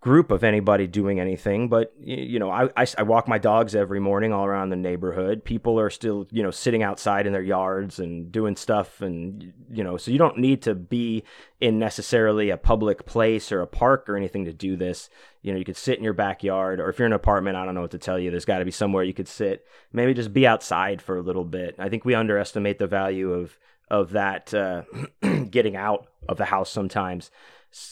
[0.04, 4.00] group of anybody doing anything but you know I, I, I, walk my dogs every
[4.00, 5.42] morning all around the neighborhood.
[5.42, 9.82] People are still you know sitting outside in their yards and doing stuff and you
[9.82, 11.24] know so you don't need to be
[11.58, 15.08] in necessarily a public place or a park or anything to do this.
[15.40, 17.64] You know you could sit in your backyard or if you're in an apartment i
[17.64, 18.30] don't know what to tell you.
[18.30, 19.66] There's got to be somewhere you could sit.
[19.90, 21.76] Maybe just be outside for a little bit.
[21.78, 23.58] I think we underestimate the value of
[23.90, 24.82] of that uh,
[25.50, 27.30] getting out of the house sometimes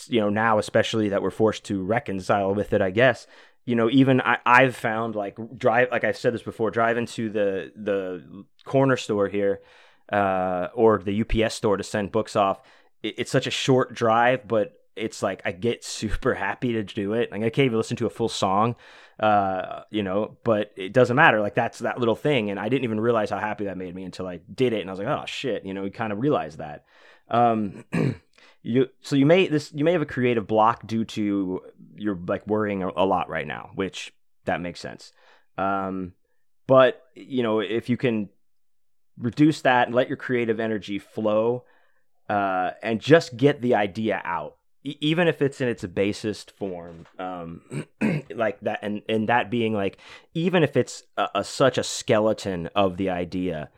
[0.09, 3.27] you know now especially that we're forced to reconcile with it i guess.
[3.65, 7.31] You know even I, i've found like drive like i said this before driving to
[7.31, 9.61] the the corner store here
[10.11, 12.61] uh, or the ups store to send books off
[13.05, 17.13] it, it's such a short drive but it's like i get super happy to do
[17.13, 17.31] it.
[17.31, 18.75] Like i can't even listen to a full song
[19.21, 21.41] uh, you know but it doesn't matter.
[21.41, 24.03] Like that's that little thing and i didn't even realize how happy that made me
[24.03, 26.19] until i did it and i was like oh shit you know you kind of
[26.19, 26.85] realize that.
[27.31, 27.85] Um
[28.63, 31.61] you so you may this you may have a creative block due to
[31.97, 34.13] you're like worrying a, lot right now, which
[34.45, 35.13] that makes sense.
[35.59, 36.13] Um,
[36.67, 38.29] but you know if you can
[39.19, 41.65] reduce that and let your creative energy flow,
[42.29, 47.07] uh, and just get the idea out, e- even if it's in its basest form,
[47.19, 47.87] um,
[48.35, 49.99] like that, and and that being like
[50.35, 53.71] even if it's a, a, such a skeleton of the idea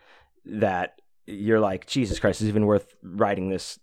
[0.44, 3.78] that you're like Jesus Christ, is even worth writing this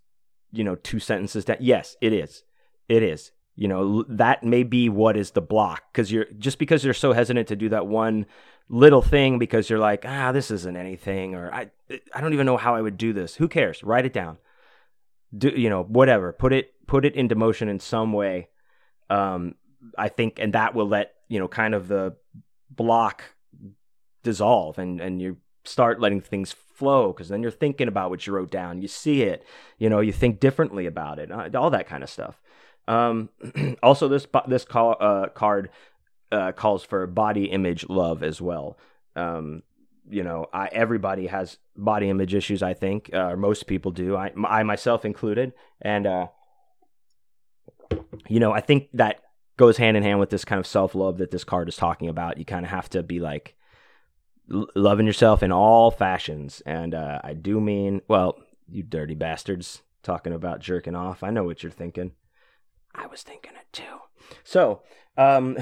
[0.51, 1.57] you know, two sentences down.
[1.59, 2.43] Yes, it is.
[2.89, 3.31] It is.
[3.55, 7.13] You know, that may be what is the block because you're just because you're so
[7.13, 8.25] hesitant to do that one
[8.69, 11.69] little thing because you're like, ah, this isn't anything, or I,
[12.13, 13.35] I don't even know how I would do this.
[13.35, 13.83] Who cares?
[13.83, 14.37] Write it down.
[15.37, 16.31] Do you know whatever?
[16.31, 18.49] Put it put it into motion in some way.
[19.09, 19.55] Um,
[19.97, 22.15] I think, and that will let you know kind of the
[22.69, 23.23] block
[24.23, 28.33] dissolve, and and you start letting things flow because then you're thinking about what you
[28.33, 28.81] wrote down.
[28.81, 29.45] You see it,
[29.77, 32.41] you know, you think differently about it, uh, all that kind of stuff.
[32.87, 33.29] Um,
[33.83, 35.69] also, this this call, uh, card
[36.31, 38.79] uh, calls for body image love as well.
[39.15, 39.61] Um,
[40.09, 42.63] you know, I, everybody has body image issues.
[42.63, 44.15] I think, uh, or most people do.
[44.15, 45.53] I, I myself included,
[45.83, 46.27] and uh,
[48.27, 49.21] you know, I think that
[49.57, 52.09] goes hand in hand with this kind of self love that this card is talking
[52.09, 52.39] about.
[52.39, 53.55] You kind of have to be like
[54.51, 56.61] loving yourself in all fashions.
[56.65, 58.37] And uh, I do mean, well,
[58.69, 61.23] you dirty bastards talking about jerking off.
[61.23, 62.11] I know what you're thinking.
[62.93, 63.83] I was thinking it too.
[64.43, 64.81] So,
[65.17, 65.57] um,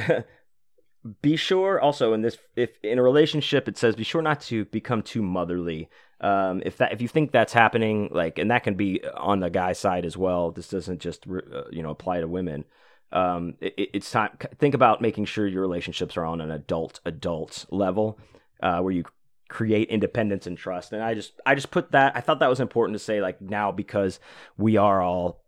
[1.21, 4.65] be sure also in this, if in a relationship, it says be sure not to
[4.65, 5.89] become too motherly.
[6.21, 9.49] Um, if that, if you think that's happening, like, and that can be on the
[9.49, 10.51] guy side as well.
[10.51, 12.65] This doesn't just, uh, you know, apply to women.
[13.11, 14.37] Um, it, it's time.
[14.57, 18.19] Think about making sure your relationships are on an adult adult level
[18.61, 19.03] uh, where you
[19.49, 20.93] create independence and trust.
[20.93, 23.41] And I just I just put that I thought that was important to say like
[23.41, 24.19] now because
[24.57, 25.43] we are all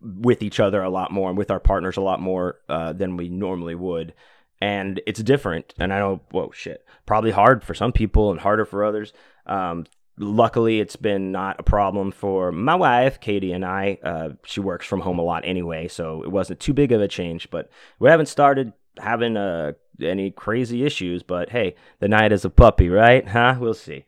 [0.00, 3.16] with each other a lot more and with our partners a lot more uh, than
[3.16, 4.14] we normally would.
[4.60, 5.74] And it's different.
[5.78, 9.12] And I know, whoa, shit, probably hard for some people and harder for others.
[9.46, 9.86] Um,
[10.18, 13.98] luckily, it's been not a problem for my wife, Katie, and I.
[14.02, 17.08] Uh, she works from home a lot anyway, so it wasn't too big of a
[17.08, 17.50] change.
[17.50, 19.72] But we haven't started having uh,
[20.02, 23.26] any crazy issues, but hey, the night is a puppy, right?
[23.28, 23.56] Huh?
[23.58, 24.04] We'll see.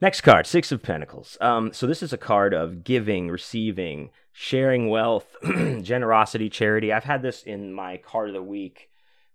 [0.00, 1.38] Next card, Six of Pentacles.
[1.40, 5.34] Um, so this is a card of giving, receiving, sharing wealth,
[5.82, 6.92] generosity, charity.
[6.92, 8.90] I've had this in my card of the week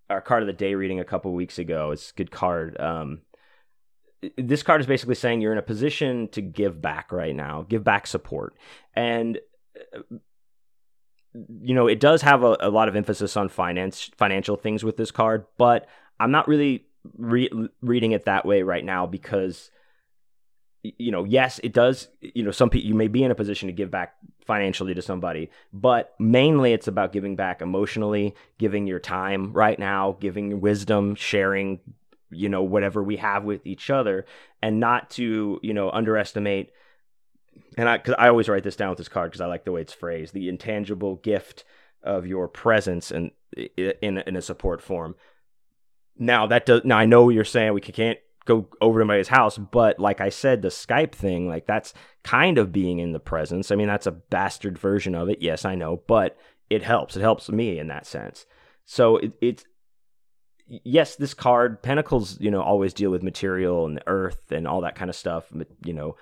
[0.09, 1.91] or card of the day reading a couple weeks ago.
[1.91, 2.79] It's a good card.
[2.79, 3.21] Um,
[4.37, 7.83] this card is basically saying you're in a position to give back right now, give
[7.83, 8.55] back support.
[8.95, 9.39] And
[9.95, 10.17] uh,
[11.33, 14.97] you know, it does have a, a lot of emphasis on finance, financial things with
[14.97, 15.87] this card, but
[16.19, 16.85] I'm not really
[17.17, 19.71] re- reading it that way right now because,
[20.83, 22.09] you know, yes, it does.
[22.19, 24.15] You know, some people you may be in a position to give back
[24.45, 30.17] financially to somebody, but mainly it's about giving back emotionally, giving your time right now,
[30.19, 31.79] giving your wisdom, sharing,
[32.29, 34.25] you know, whatever we have with each other,
[34.61, 36.71] and not to you know underestimate
[37.77, 39.71] and I cause I always write this down with this card because I like the
[39.71, 41.63] way it's phrased: the intangible gift
[42.03, 43.31] of your presence and
[43.77, 45.15] in in a support form.
[46.17, 49.57] Now that does now I know you're saying we can't go over to anybody's house,
[49.57, 51.93] but like I said, the Skype thing, like that's
[52.23, 53.71] kind of being in the presence.
[53.71, 55.41] I mean, that's a bastard version of it.
[55.41, 56.37] Yes, I know, but
[56.69, 57.15] it helps.
[57.15, 58.45] It helps me in that sense.
[58.85, 59.65] So it, it's
[60.83, 64.95] yes, this card, Pentacles, you know, always deal with material and earth and all that
[64.95, 65.51] kind of stuff,
[65.85, 66.15] you know,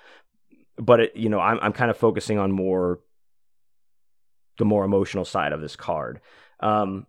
[0.80, 3.00] but it, you know, I'm I'm kind of focusing on more
[4.58, 6.20] the more emotional side of this card.
[6.60, 7.06] Um,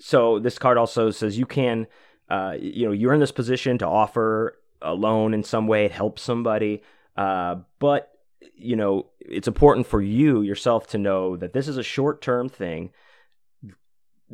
[0.00, 1.86] so this card also says you can,
[2.28, 5.92] uh, you know, you're in this position to offer a loan in some way, it
[5.92, 6.82] helps somebody,
[7.16, 8.10] uh, but
[8.56, 12.48] you know, it's important for you yourself to know that this is a short term
[12.48, 12.90] thing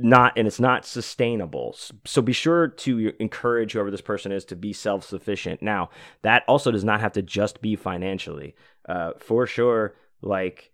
[0.03, 1.77] not and it's not sustainable.
[2.05, 5.63] So be sure to encourage whoever this person is to be self-sufficient.
[5.63, 5.91] Now
[6.23, 8.55] that also does not have to just be financially.
[8.89, 10.71] Uh, for sure like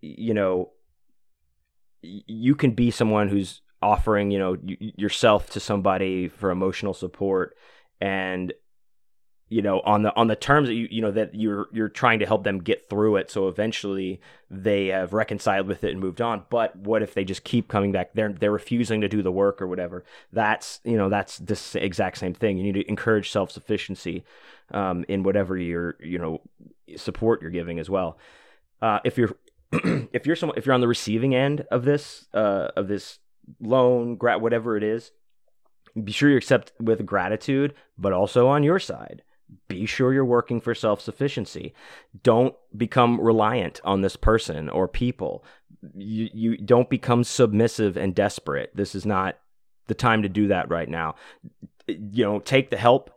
[0.00, 0.70] you know
[2.02, 7.56] you can be someone who's offering you know yourself to somebody for emotional support
[8.00, 8.52] and
[9.52, 12.18] you know on the on the terms that you you know that you're you're trying
[12.20, 13.30] to help them get through it.
[13.30, 16.44] So eventually they have reconciled with it and moved on.
[16.48, 18.14] But what if they just keep coming back?
[18.14, 20.04] They're they're refusing to do the work or whatever.
[20.32, 22.56] That's you know that's this exact same thing.
[22.56, 24.24] You need to encourage self-sufficiency
[24.70, 26.40] um, in whatever you're you know
[26.96, 28.16] support you're giving as well.
[28.80, 29.36] Uh, if you're
[30.12, 33.18] if you're someone if you're on the receiving end of this uh, of this
[33.60, 35.12] loan whatever it is
[36.02, 39.22] be sure you accept with gratitude but also on your side
[39.68, 41.74] be sure you're working for self sufficiency.
[42.22, 45.44] Don't become reliant on this person or people.
[45.94, 48.70] You, you don't become submissive and desperate.
[48.74, 49.38] This is not
[49.88, 51.16] the time to do that right now.
[51.86, 53.10] You know, take the help.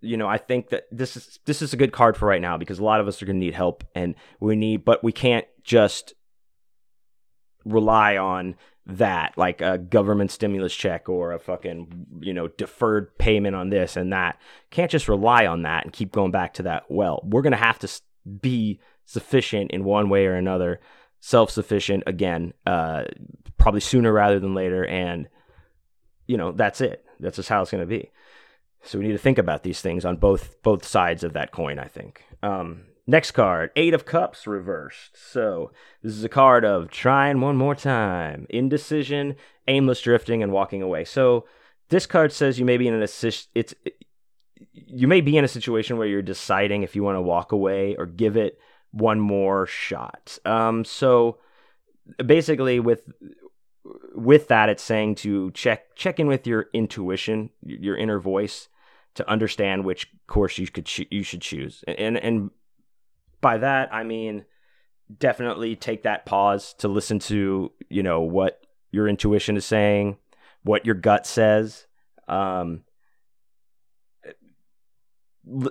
[0.00, 2.56] You know, I think that this is this is a good card for right now
[2.56, 5.12] because a lot of us are going to need help and we need but we
[5.12, 6.14] can't just
[7.64, 8.54] rely on
[8.88, 13.96] that, like a government stimulus check or a fucking, you know, deferred payment on this
[13.96, 14.40] and that.
[14.70, 17.20] Can't just rely on that and keep going back to that well.
[17.22, 18.00] We're going to have to
[18.40, 20.80] be sufficient in one way or another,
[21.20, 23.04] self sufficient again, uh,
[23.58, 24.84] probably sooner rather than later.
[24.84, 25.28] And,
[26.26, 27.04] you know, that's it.
[27.20, 28.10] That's just how it's going to be.
[28.84, 31.78] So we need to think about these things on both both sides of that coin,
[31.78, 32.24] I think.
[32.42, 35.16] Um, Next card, Eight of Cups reversed.
[35.16, 39.36] So this is a card of trying one more time, indecision,
[39.66, 41.06] aimless drifting, and walking away.
[41.06, 41.46] So
[41.88, 43.48] this card says you may be in an assist.
[43.54, 43.74] It's
[44.74, 47.96] you may be in a situation where you're deciding if you want to walk away
[47.96, 48.58] or give it
[48.90, 50.38] one more shot.
[50.44, 51.38] Um, so
[52.26, 53.10] basically, with
[54.14, 58.68] with that, it's saying to check check in with your intuition, your inner voice,
[59.14, 61.82] to understand which course you could cho- you should choose.
[61.88, 62.50] And and
[63.40, 64.44] by that I mean
[65.18, 68.60] definitely take that pause to listen to you know what
[68.90, 70.16] your intuition is saying,
[70.62, 71.86] what your gut says.
[72.26, 72.82] Um,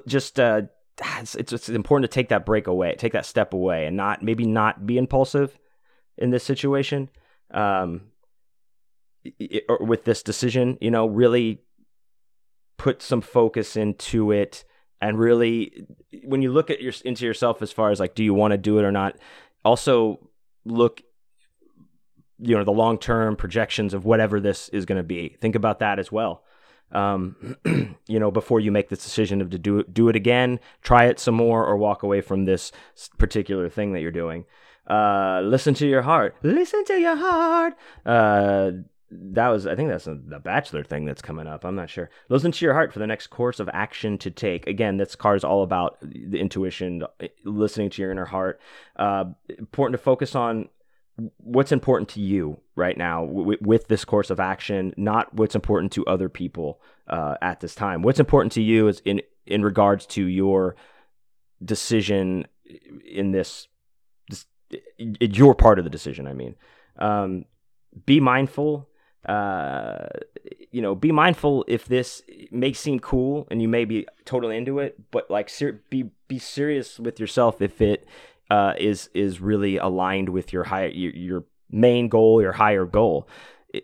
[0.07, 0.63] just uh,
[1.19, 4.45] it's, it's important to take that break away, take that step away, and not maybe
[4.45, 5.57] not be impulsive
[6.17, 7.09] in this situation.
[7.51, 8.09] Um,
[9.23, 11.61] it, or with this decision, you know, really
[12.77, 14.63] put some focus into it
[15.01, 15.85] and really
[16.23, 18.57] when you look at your into yourself as far as like do you want to
[18.57, 19.15] do it or not
[19.63, 20.19] also
[20.65, 21.01] look
[22.39, 25.35] you know the long term projections of whatever this is going to be.
[25.41, 26.43] Think about that as well.
[26.91, 27.57] Um,
[28.07, 31.19] you know before you make this decision of to do do it again try it
[31.19, 32.71] some more or walk away from this
[33.17, 34.45] particular thing that you're doing.
[34.89, 36.35] Uh, listen to your heart.
[36.43, 37.73] Listen to your heart.
[38.05, 38.71] Uh,
[39.09, 41.63] that was I think that's a, the Bachelor thing that's coming up.
[41.63, 42.09] I'm not sure.
[42.29, 44.67] Listen to your heart for the next course of action to take.
[44.67, 47.03] Again, this card is all about the intuition,
[47.45, 48.59] listening to your inner heart.
[48.95, 49.25] Uh,
[49.57, 50.69] important to focus on
[51.37, 55.91] what's important to you right now w- with this course of action, not what's important
[55.93, 58.01] to other people uh, at this time.
[58.01, 60.75] What's important to you is in in regards to your
[61.63, 62.45] decision
[63.09, 63.69] in this,
[64.29, 64.45] this
[64.97, 66.27] your part of the decision.
[66.27, 66.55] I mean.
[66.99, 67.45] Um,
[68.05, 68.89] be mindful
[69.27, 70.07] uh,
[70.71, 72.21] you know, be mindful if this
[72.51, 76.39] may seem cool and you may be totally into it, but like ser- be be
[76.39, 78.07] serious with yourself if it
[78.49, 83.27] uh, is is really aligned with your high your, your main goal, your higher goal.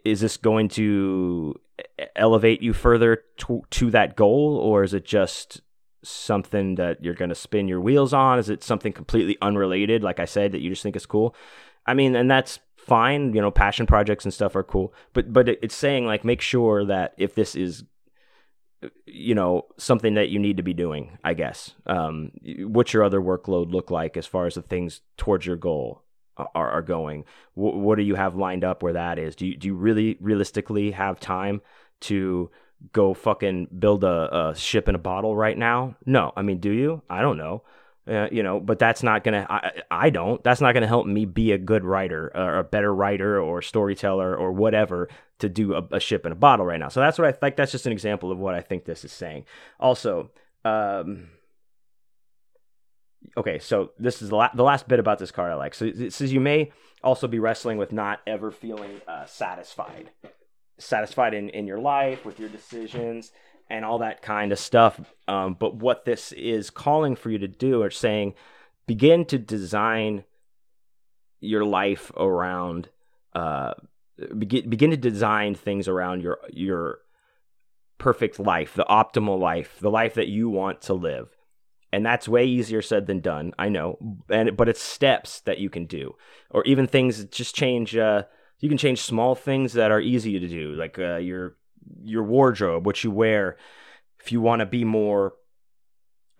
[0.05, 1.59] Is this going to
[2.15, 5.61] elevate you further to, to that goal, or is it just
[6.03, 8.39] something that you're going to spin your wheels on?
[8.39, 11.35] Is it something completely unrelated, like I said, that you just think is cool?
[11.85, 13.33] I mean, and that's fine.
[13.33, 16.85] You know, passion projects and stuff are cool, but but it's saying like make sure
[16.85, 17.83] that if this is
[19.05, 21.71] you know something that you need to be doing i guess.
[21.85, 26.03] Um, what's your other workload look like as far as the things towards your goal
[26.37, 27.25] are, are going?
[27.55, 29.35] W- what do you have lined up where that is?
[29.35, 31.61] Do you, do you really realistically have time
[32.01, 32.49] to
[32.91, 35.95] go fucking build a, a ship in a bottle right now?
[36.05, 36.33] No.
[36.35, 37.01] I mean do you?
[37.09, 37.63] I don't know
[38.07, 39.47] uh, you know, but that's not gonna.
[39.49, 40.43] I, I don't.
[40.43, 44.35] That's not gonna help me be a good writer or a better writer or storyteller
[44.35, 45.07] or whatever
[45.39, 46.89] to do a, a ship in a bottle right now.
[46.89, 47.55] So that's what I like.
[47.55, 49.45] That's just an example of what I think this is saying.
[49.79, 50.31] Also,
[50.65, 51.29] um,
[53.37, 55.73] okay, so this is the, la- the last bit about this card I like.
[55.73, 56.73] So it says you may
[57.03, 60.09] also be wrestling with not ever feeling uh, satisfied,
[60.77, 63.31] satisfied in in your life with your decisions
[63.73, 64.99] and all that kind of stuff.
[65.27, 68.35] Um, but what this is calling for you to do or saying,
[68.85, 70.25] begin to design
[71.39, 72.89] your life around
[73.33, 73.73] uh
[74.37, 76.99] begin begin to design things around your your
[77.97, 81.29] perfect life, the optimal life, the life that you want to live.
[81.91, 83.53] And that's way easier said than done.
[83.57, 83.97] I know,
[84.29, 86.15] and but it's steps that you can do,
[86.51, 87.95] or even things just change.
[87.95, 88.23] Uh,
[88.59, 91.57] you can change small things that are easy to do, like uh, your
[92.03, 93.57] your wardrobe, what you wear.
[94.19, 95.33] If you want to be more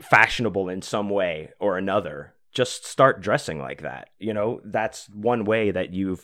[0.01, 4.09] fashionable in some way or another, just start dressing like that.
[4.19, 6.23] You know, that's one way that you've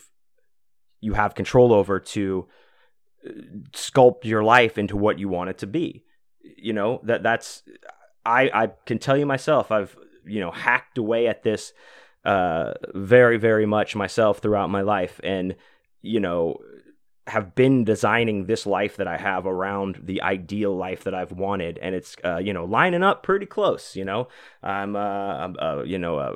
[1.01, 2.47] you have control over to
[3.25, 3.31] uh,
[3.71, 6.03] sculpt your life into what you want it to be.
[6.41, 7.63] You know, that that's
[8.25, 9.95] I I can tell you myself I've,
[10.25, 11.73] you know, hacked away at this
[12.25, 15.55] uh very very much myself throughout my life and
[16.01, 16.57] you know
[17.29, 21.77] have been designing this life that I have around the ideal life that I've wanted,
[21.77, 23.95] and it's uh, you know lining up pretty close.
[23.95, 24.27] You know,
[24.61, 26.35] I'm uh, uh, you know a,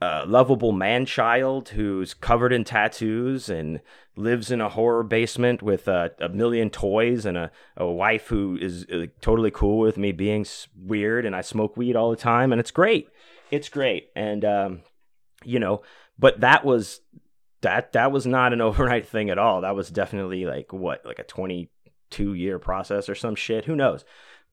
[0.00, 3.80] a lovable man child who's covered in tattoos and
[4.16, 8.86] lives in a horror basement with a million toys and a, a wife who is
[8.92, 10.44] uh, totally cool with me being
[10.76, 13.08] weird and I smoke weed all the time and it's great.
[13.50, 14.10] It's great.
[14.14, 14.82] And um,
[15.44, 15.82] you know,
[16.18, 17.00] but that was
[17.62, 19.62] that that was not an overnight thing at all.
[19.62, 23.64] That was definitely like what, like a 22 year process or some shit.
[23.64, 24.04] Who knows?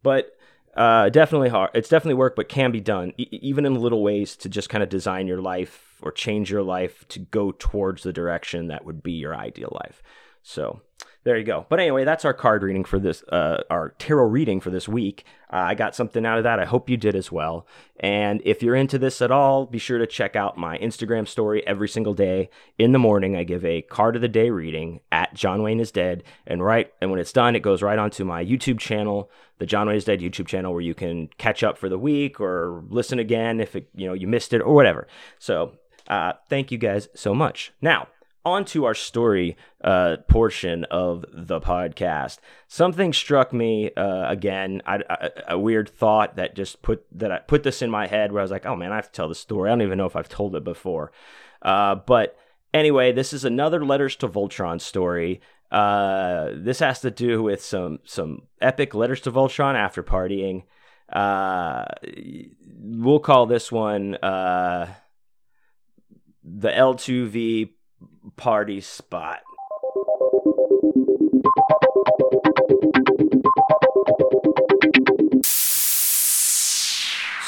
[0.01, 0.31] But
[0.75, 1.71] uh, definitely hard.
[1.73, 4.83] It's definitely work, but can be done, e- even in little ways to just kind
[4.83, 9.03] of design your life or change your life to go towards the direction that would
[9.03, 10.01] be your ideal life.
[10.43, 10.81] So
[11.23, 11.65] there you go.
[11.67, 15.25] But anyway, that's our card reading for this, uh, our tarot reading for this week.
[15.51, 16.59] Uh, I got something out of that.
[16.59, 17.67] I hope you did as well.
[17.99, 21.65] And if you're into this at all, be sure to check out my Instagram story
[21.67, 22.49] every single day.
[22.77, 25.91] In the morning, I give a card of the day reading at John Wayne is
[25.91, 26.23] Dead.
[26.47, 29.87] And right, and when it's done, it goes right onto my YouTube channel, the John
[29.87, 33.19] Wayne is Dead YouTube channel, where you can catch up for the week or listen
[33.19, 35.05] again if it, you know you missed it or whatever.
[35.37, 35.73] So
[36.07, 37.73] uh, thank you guys so much.
[37.81, 38.07] Now
[38.45, 42.39] on to our story uh, portion of the podcast.
[42.67, 47.39] Something struck me uh, again, I, I, a weird thought that just put that I
[47.39, 49.29] put this in my head where I was like, oh man, I have to tell
[49.29, 49.69] the story.
[49.69, 51.11] I don't even know if I've told it before.
[51.61, 52.37] Uh, but
[52.73, 55.41] anyway, this is another Letters to Voltron story.
[55.71, 60.63] Uh, this has to do with some some epic Letters to Voltron after partying.
[61.11, 61.85] Uh,
[62.77, 64.93] we'll call this one uh,
[66.43, 67.71] the L2V
[68.35, 69.39] party spot.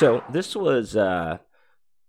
[0.02, 1.38] So this was uh,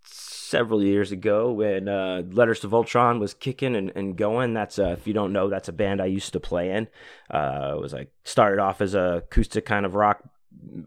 [0.04, 4.54] several years ago when uh, Letters to Voltron was kicking and, and going.
[4.54, 6.88] That's uh, if you don't know, that's a band I used to play in.
[7.30, 10.22] Uh, it was like started off as a acoustic kind of rock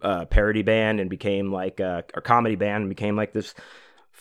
[0.02, 3.54] uh, parody band and became like a, a comedy band and became like this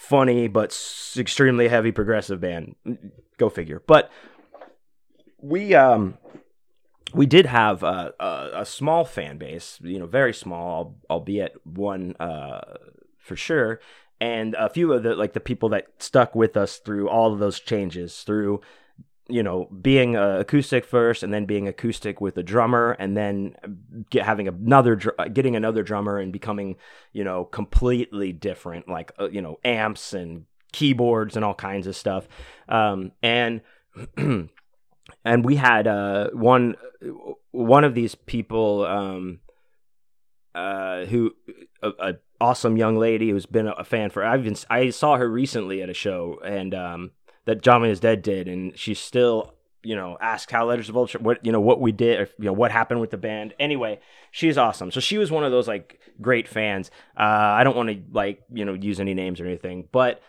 [0.05, 0.71] funny but
[1.17, 2.77] extremely heavy progressive band.
[3.39, 3.83] Go figure.
[3.87, 4.11] But
[5.41, 6.19] we um
[7.13, 12.17] we did have a, a, a, small fan base, you know, very small, albeit one
[12.19, 12.61] uh,
[13.19, 13.79] for sure,
[14.21, 17.39] and a few of the like the people that stuck with us through all of
[17.39, 18.61] those changes, through
[19.29, 23.55] you know, being uh, acoustic first and then being acoustic with a drummer and then
[24.11, 26.77] get, having another, dr- getting another drummer and becoming,
[27.13, 31.97] you know, completely different, like, uh, you know, amps and keyboards and all kinds of
[31.97, 32.29] stuff.
[32.69, 33.63] Um, and,
[34.19, 34.51] and
[35.45, 36.75] we had, uh, one,
[37.51, 39.41] one of these people, um,
[40.55, 41.33] uh, who,
[41.83, 42.13] a, a
[42.43, 45.89] awesome young lady who's been a fan for, I've been, I saw her recently at
[45.89, 47.13] a show and, um,
[47.47, 50.93] that John Wayne is Dead did, and she still, you know, asked how Letters to
[50.93, 53.55] Voltron, what you know, what we did, or, you know, what happened with the band.
[53.59, 54.91] Anyway, she's awesome.
[54.91, 56.91] So she was one of those like great fans.
[57.19, 60.21] Uh, I don't want to like you know use any names or anything, but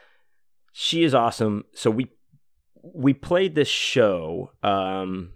[0.74, 1.66] she is awesome.
[1.74, 2.08] So we
[2.82, 4.52] we played this show.
[4.62, 5.32] Um,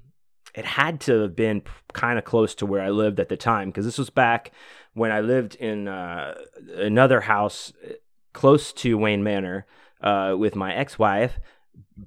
[0.55, 1.61] it had to have been
[1.93, 4.51] kind of close to where I lived at the time because this was back
[4.93, 6.36] when I lived in uh,
[6.75, 7.93] another house uh,
[8.34, 9.65] close to Wayne Manor
[10.01, 11.39] uh, with my ex-wife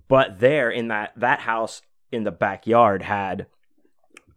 [0.08, 3.46] but there in that that house in the backyard had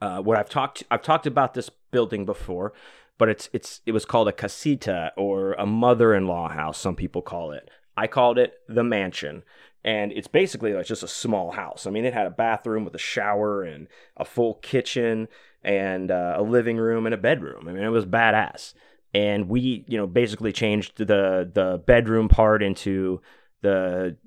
[0.02, 2.74] uh, what I've talked I've talked about this building before,
[3.18, 6.80] but it's it's it was called a casita or a mother-in-law house.
[6.80, 7.70] Some people call it.
[7.98, 9.44] I called it the mansion,
[9.84, 11.88] and it's basically like just a small house.
[11.88, 15.28] I mean, it had a bathroom with a shower and a full kitchen
[15.64, 17.68] and uh, a living room and a bedroom.
[17.68, 18.74] I mean, it was badass.
[19.14, 23.22] And we, you know, basically changed the the bedroom part into
[23.62, 24.18] the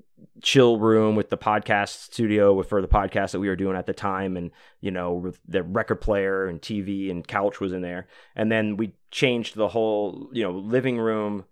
[0.43, 3.93] chill room with the podcast studio for the podcast that we were doing at the
[3.93, 4.51] time and
[4.81, 8.07] you know the record player and tv and couch was in there
[8.37, 11.45] and then we changed the whole you know living room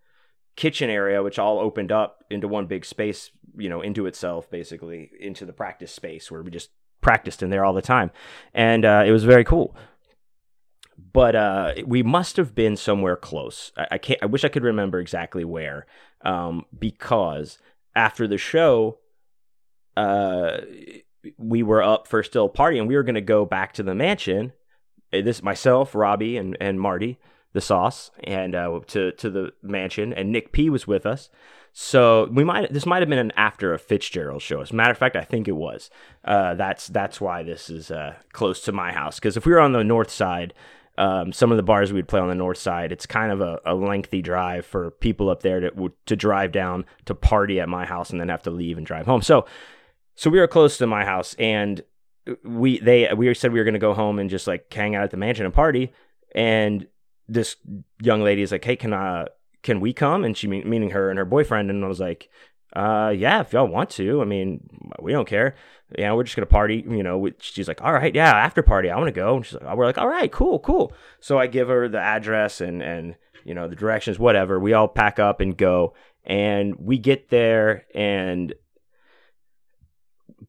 [0.57, 5.11] kitchen area, which all opened up into one big space, you know, into itself, basically
[5.21, 6.71] into the practice space where we just
[7.03, 8.11] practiced in there all the time,
[8.53, 9.77] and uh, it was very cool.
[11.13, 13.71] But uh, we must have been somewhere close.
[13.77, 14.19] I, I, can't.
[14.23, 15.87] I wish I could remember exactly where,
[16.23, 17.59] um, because
[17.97, 18.99] after the show,
[19.97, 20.59] uh,
[21.39, 23.95] we were up for still party, and we were going to go back to the
[23.95, 24.53] mansion.
[25.13, 27.19] Uh, this myself, Robbie, and and Marty,
[27.53, 31.31] the sauce, and uh, to to the mansion, and Nick P was with us.
[31.73, 34.61] So we might this might have been an after a Fitzgerald show.
[34.61, 35.91] As a matter of fact, I think it was.
[36.25, 39.17] Uh, that's that's why this is uh, close to my house.
[39.17, 40.55] Because if we were on the north side,
[40.99, 43.61] um, some of the bars we'd play on the north side, it's kind of a,
[43.67, 47.85] a lengthy drive for people up there to to drive down to party at my
[47.85, 49.23] house and then have to leave and drive home.
[49.23, 49.47] So
[50.17, 51.83] so we were close to my house, and
[52.43, 55.05] we they we said we were going to go home and just like hang out
[55.05, 55.93] at the mansion and party.
[56.35, 56.87] And
[57.29, 57.57] this
[58.01, 59.27] young lady is like, "Hey, can I
[59.63, 62.31] can we come?" And she meaning her and her boyfriend, and I was like,
[62.75, 64.21] uh, yeah, if y'all want to.
[64.21, 64.69] I mean,
[65.01, 65.55] we don't care.
[65.97, 66.85] Yeah, we're just gonna party.
[66.89, 69.37] You know, she's like, all right, yeah, after party, I want to go.
[69.37, 70.93] And she's like, we're like, all right, cool, cool.
[71.21, 73.15] So I give her the address and and
[73.45, 74.59] you know the directions, whatever.
[74.59, 75.95] We all pack up and go,
[76.25, 78.53] and we get there and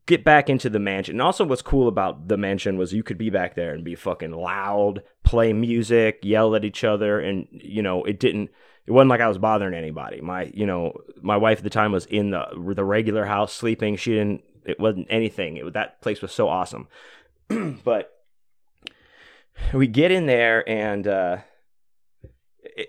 [0.07, 1.15] get back into the mansion.
[1.15, 3.95] And also, what's cool about the mansion was you could be back there and be
[3.95, 8.49] fucking loud, play music, yell at each other, and you know, it didn't.
[8.88, 10.22] It wasn't like I was bothering anybody.
[10.22, 13.98] My, you know, my wife at the time was in the the regular house sleeping.
[13.98, 14.44] She didn't.
[14.66, 15.58] It wasn't anything.
[15.58, 16.88] It, that place was so awesome.
[17.84, 18.14] but
[19.74, 21.38] we get in there and, uh,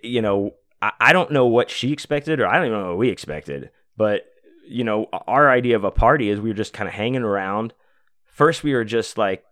[0.03, 2.99] you know, I, I don't know what she expected, or I don't even know what
[2.99, 3.71] we expected.
[3.97, 4.27] But
[4.69, 7.73] you know, our idea of a party is we were just kind of hanging around.
[8.25, 9.45] First, we were just like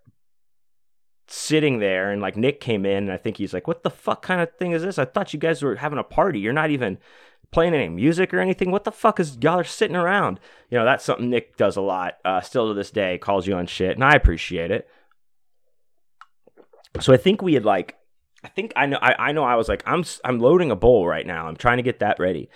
[1.29, 4.23] sitting there, and like Nick came in, and I think he's like, "What the fuck
[4.23, 4.99] kind of thing is this?
[4.99, 6.41] I thought you guys were having a party.
[6.41, 6.99] You're not even
[7.51, 8.71] playing any music or anything.
[8.71, 11.81] What the fuck is y'all are sitting around?" You know, that's something Nick does a
[11.81, 12.15] lot.
[12.25, 14.89] Uh, still to this day, calls you on shit, and I appreciate it.
[17.01, 17.97] So I think we had like,
[18.43, 21.07] I think I know, I, I know, I was like, I'm I'm loading a bowl
[21.07, 21.47] right now.
[21.47, 22.49] I'm trying to get that ready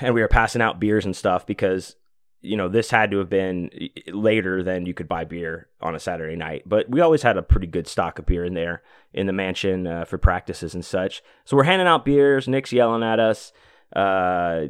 [0.00, 1.96] and we were passing out beers and stuff because
[2.42, 3.70] you know this had to have been
[4.08, 6.62] later than you could buy beer on a Saturday night.
[6.66, 8.82] But we always had a pretty good stock of beer in there
[9.14, 11.22] in the mansion uh, for practices and such.
[11.44, 12.48] So we're handing out beers.
[12.48, 13.52] Nick's yelling at us.
[13.94, 14.66] Uh,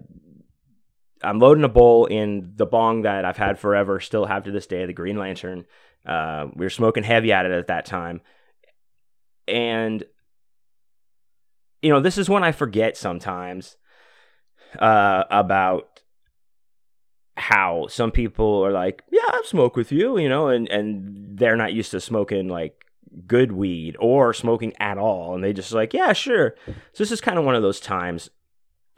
[1.23, 4.67] I'm loading a bowl in the bong that I've had forever, still have to this
[4.67, 5.65] day, the Green Lantern.
[6.05, 8.21] Uh, we were smoking heavy at it at that time,
[9.47, 10.03] and
[11.81, 13.77] you know this is when I forget sometimes
[14.81, 15.92] uh, about
[17.37, 21.57] how some people are like, yeah, I'll smoke with you, you know, and, and they're
[21.57, 22.85] not used to smoking like
[23.27, 25.35] good weed or smoking at all.
[25.35, 26.55] And they just like, yeah, sure.
[26.67, 28.31] So this is kind of one of those times.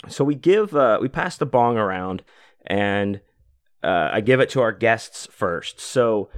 [0.08, 2.22] So we give, uh, we pass the bong around
[2.66, 3.20] and
[3.82, 5.80] uh, I give it to our guests first.
[5.80, 6.28] So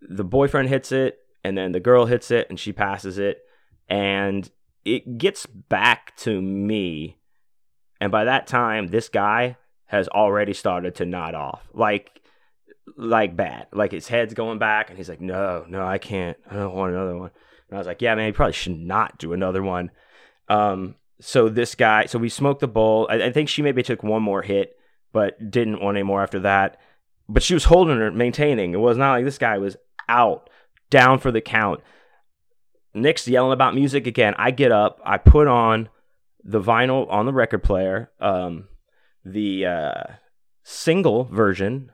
[0.00, 3.42] the boyfriend hits it and then the girl hits it and she passes it.
[3.88, 4.50] And
[4.84, 7.18] it gets back to me
[8.02, 9.56] and by that time, this guy
[9.92, 11.60] has already started to nod off.
[11.74, 12.18] Like
[12.96, 13.66] like bad.
[13.72, 16.36] Like his head's going back and he's like, No, no, I can't.
[16.50, 17.30] I don't want another one.
[17.68, 19.90] And I was like, Yeah, man, you probably should not do another one.
[20.48, 23.06] Um, so this guy, so we smoked the bowl.
[23.10, 24.76] I, I think she maybe took one more hit,
[25.12, 26.80] but didn't want any more after that.
[27.28, 28.72] But she was holding her, maintaining.
[28.72, 29.76] It was not like this guy was
[30.08, 30.48] out,
[30.88, 31.80] down for the count.
[32.94, 34.34] Nick's yelling about music again.
[34.38, 35.90] I get up, I put on
[36.42, 38.68] the vinyl on the record player, um,
[39.24, 40.04] the uh,
[40.64, 41.92] single version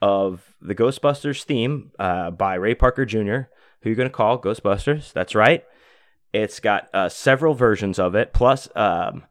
[0.00, 3.48] of the Ghostbusters theme uh, by Ray Parker Jr.,
[3.80, 5.12] who you're going to call Ghostbusters.
[5.12, 5.64] That's right.
[6.32, 9.24] It's got uh, several versions of it, plus um,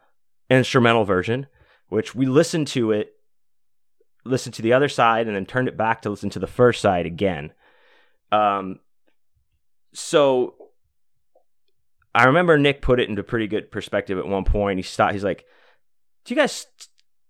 [0.49, 1.47] instrumental version,
[1.89, 3.13] which we listened to it,
[4.25, 6.81] listened to the other side, and then turned it back to listen to the first
[6.81, 7.53] side again.
[8.31, 8.79] Um,
[9.93, 10.55] so
[12.13, 14.79] I remember Nick put it into pretty good perspective at one point.
[14.79, 15.13] He stopped.
[15.13, 15.45] He's like,
[16.25, 16.65] "Do you guys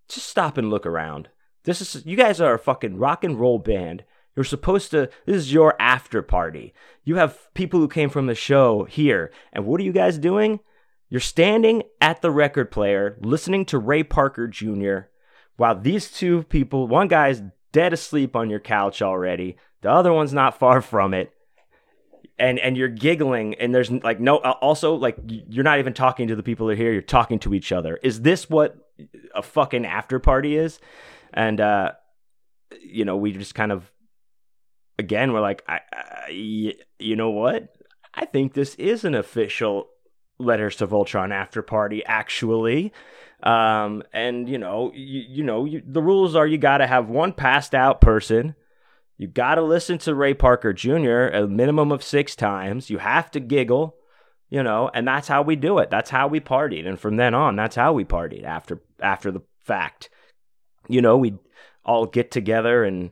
[0.07, 1.29] just stop and look around?
[1.63, 4.03] This is you guys are a fucking rock and roll band.
[4.35, 5.09] You're supposed to.
[5.25, 6.73] This is your after party.
[7.03, 10.59] You have people who came from the show here, and what are you guys doing?
[11.09, 15.09] You're standing at the record player, listening to Ray Parker Jr.
[15.55, 17.41] While these two people, one guy's
[17.71, 21.33] dead asleep on your couch already, the other one's not far from it
[22.39, 26.27] and and you're giggling and there's like no uh, also like you're not even talking
[26.27, 28.86] to the people that are here you're talking to each other is this what
[29.35, 30.79] a fucking after party is
[31.33, 31.91] and uh
[32.81, 33.91] you know we just kind of
[34.99, 35.79] again we're like I,
[36.99, 37.75] you know what
[38.13, 39.89] i think this is an official
[40.39, 42.93] Letters to Voltron after party, actually.
[43.41, 47.09] Um, and you know, you, you know, you, the rules are you got to have
[47.09, 48.55] one passed out person.
[49.17, 51.27] You got to listen to Ray Parker Jr.
[51.33, 52.91] a minimum of six times.
[52.91, 53.95] You have to giggle,
[54.49, 55.89] you know, and that's how we do it.
[55.89, 59.41] That's how we partied, and from then on, that's how we partied after after the
[59.59, 60.09] fact.
[60.87, 61.35] You know, we
[61.83, 63.11] all get together and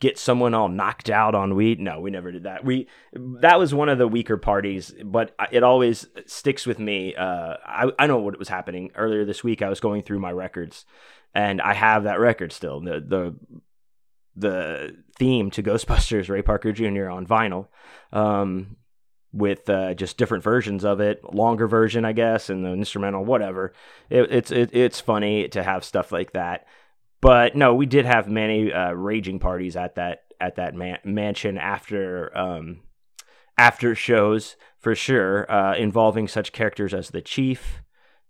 [0.00, 1.80] get someone all knocked out on weed.
[1.80, 2.64] No, we never did that.
[2.64, 2.88] We
[3.40, 7.14] that was one of the weaker parties, but it always sticks with me.
[7.14, 9.62] Uh, I I know what was happening earlier this week.
[9.62, 10.84] I was going through my records,
[11.34, 12.80] and I have that record still.
[12.80, 13.36] The the
[14.36, 17.08] the theme to Ghostbusters, Ray Parker Jr.
[17.08, 17.66] on vinyl.
[18.12, 18.76] Um,
[19.32, 23.72] with uh, just different versions of it, longer version, I guess, and the instrumental, whatever.
[24.08, 26.66] It, it's it, it's funny to have stuff like that.
[27.20, 31.58] But no, we did have many uh, raging parties at that at that man- mansion
[31.58, 32.80] after um,
[33.58, 37.82] after shows for sure, uh, involving such characters as the chief,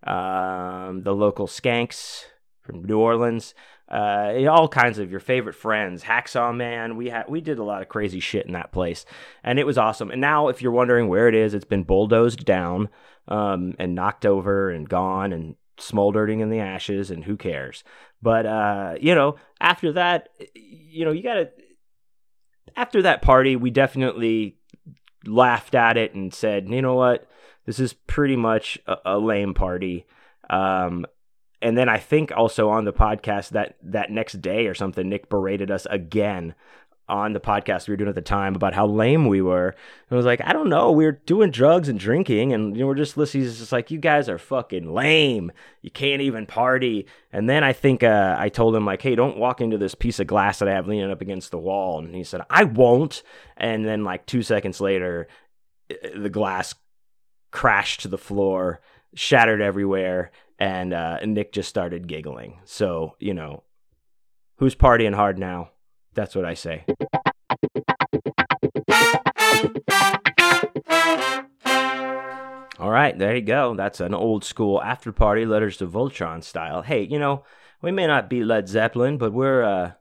[0.04, 2.24] um, the local skanks
[2.62, 3.54] from New Orleans,
[3.90, 6.96] uh, all kinds of your favorite friends, Hacksaw Man.
[6.96, 9.04] We had we did a lot of crazy shit in that place,
[9.42, 10.10] and it was awesome.
[10.10, 12.88] And now, if you're wondering where it is, it's been bulldozed down
[13.28, 17.82] um, and knocked over and gone and smoldering in the ashes, and who cares?
[18.20, 21.50] But uh, you know, after that, you know, you gotta.
[22.76, 24.58] After that party, we definitely
[25.26, 27.28] laughed at it and said, you know what,
[27.66, 30.06] this is pretty much a, a lame party.
[30.48, 31.06] Um,
[31.60, 35.28] and then I think also on the podcast that that next day or something, Nick
[35.28, 36.54] berated us again
[37.08, 39.68] on the podcast we were doing at the time about how lame we were.
[39.68, 39.76] And
[40.12, 42.86] I was like, I don't know, we were doing drugs and drinking, and you know,
[42.86, 43.44] we're just listening.
[43.44, 45.50] He's just like, you guys are fucking lame.
[45.82, 47.06] You can't even party.
[47.32, 50.20] And then I think uh, I told him like, hey, don't walk into this piece
[50.20, 51.98] of glass that I have leaning up against the wall.
[51.98, 53.22] And he said, I won't.
[53.56, 55.28] And then like two seconds later,
[56.14, 56.74] the glass
[57.50, 58.80] crashed to the floor,
[59.14, 62.60] shattered everywhere, and uh, Nick just started giggling.
[62.64, 63.62] So you know,
[64.56, 65.70] who's partying hard now?
[66.14, 66.84] That's what I say.
[72.80, 73.74] All right, there you go.
[73.74, 76.82] That's an old school after party letters to Voltron style.
[76.82, 77.44] Hey, you know,
[77.82, 79.92] we may not be Led Zeppelin, but we're uh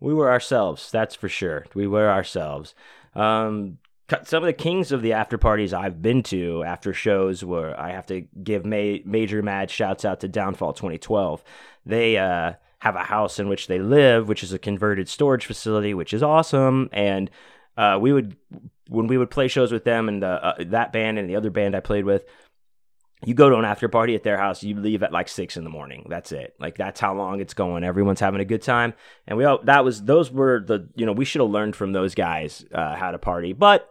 [0.00, 1.64] we were ourselves, that's for sure.
[1.74, 2.74] We were ourselves.
[3.14, 3.78] Um
[4.24, 7.90] some of the kings of the after parties I've been to after shows where I
[7.92, 11.42] have to give ma- major mad shouts out to Downfall 2012.
[11.86, 15.94] They uh have a house in which they live, which is a converted storage facility,
[15.94, 16.90] which is awesome.
[16.92, 17.30] And
[17.78, 18.36] uh, we would,
[18.88, 21.48] when we would play shows with them and the, uh, that band and the other
[21.48, 22.26] band I played with,
[23.24, 25.64] you go to an after party at their house, you leave at like six in
[25.64, 26.06] the morning.
[26.10, 26.54] That's it.
[26.60, 27.84] Like that's how long it's going.
[27.84, 28.92] Everyone's having a good time,
[29.26, 31.92] and we all that was those were the you know we should have learned from
[31.94, 33.88] those guys uh, how to party, but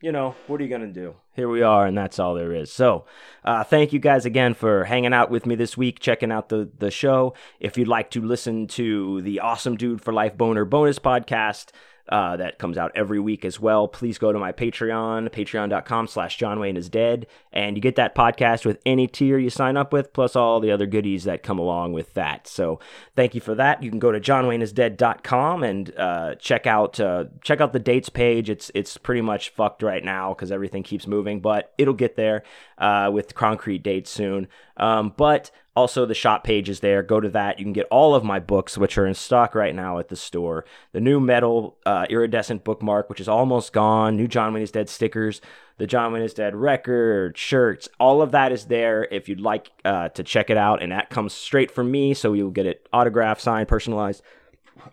[0.00, 1.14] you know, what are you going to do?
[1.34, 2.72] Here we are, and that's all there is.
[2.72, 3.04] So,
[3.44, 6.70] uh, thank you guys again for hanging out with me this week, checking out the,
[6.78, 7.34] the show.
[7.60, 11.70] If you'd like to listen to the Awesome Dude for Life Boner bonus podcast,
[12.08, 13.88] uh, that comes out every week as well.
[13.88, 18.14] Please go to my Patreon, patreon.com slash John Wayne is dead, and you get that
[18.14, 21.58] podcast with any tier you sign up with, plus all the other goodies that come
[21.58, 22.46] along with that.
[22.46, 22.80] So
[23.16, 23.82] thank you for that.
[23.82, 28.50] You can go to johnwayneisdead.com and uh, check out uh, check out the dates page.
[28.50, 32.42] It's it's pretty much fucked right now because everything keeps moving, but it'll get there
[32.78, 34.48] uh, with concrete dates soon.
[34.76, 37.04] Um, but also, the shop page is there.
[37.04, 37.60] Go to that.
[37.60, 40.16] You can get all of my books, which are in stock right now at the
[40.16, 40.64] store.
[40.90, 44.16] The new metal uh, iridescent bookmark, which is almost gone.
[44.16, 45.40] New John Wayne is Dead stickers.
[45.76, 47.88] The John Wayne is Dead record, shirts.
[48.00, 50.82] All of that is there if you'd like uh, to check it out.
[50.82, 54.22] And that comes straight from me, so you'll get it autographed, signed, personalized.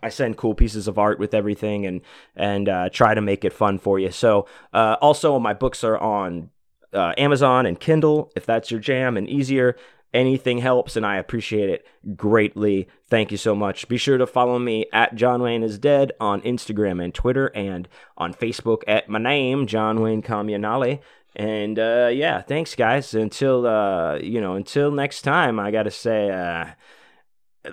[0.02, 2.00] I send cool pieces of art with everything and
[2.36, 4.10] and uh, try to make it fun for you.
[4.10, 6.50] So uh, also my books are on
[6.96, 9.76] uh, Amazon and Kindle if that's your jam and easier.
[10.14, 11.86] Anything helps, and I appreciate it
[12.16, 12.88] greatly.
[13.10, 13.86] Thank you so much.
[13.86, 17.86] Be sure to follow me at John Wayne is Dead on Instagram and Twitter, and
[18.16, 21.00] on Facebook at my name, John Wayne Comunale.
[21.34, 23.12] And uh, yeah, thanks, guys.
[23.12, 26.66] Until uh, you know, until next time, I gotta say, uh,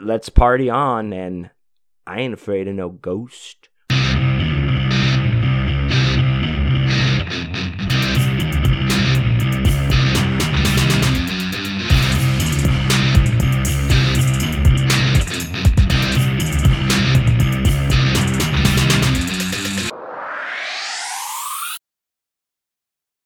[0.02, 1.50] let's party on, and
[2.06, 3.70] I ain't afraid of no ghost.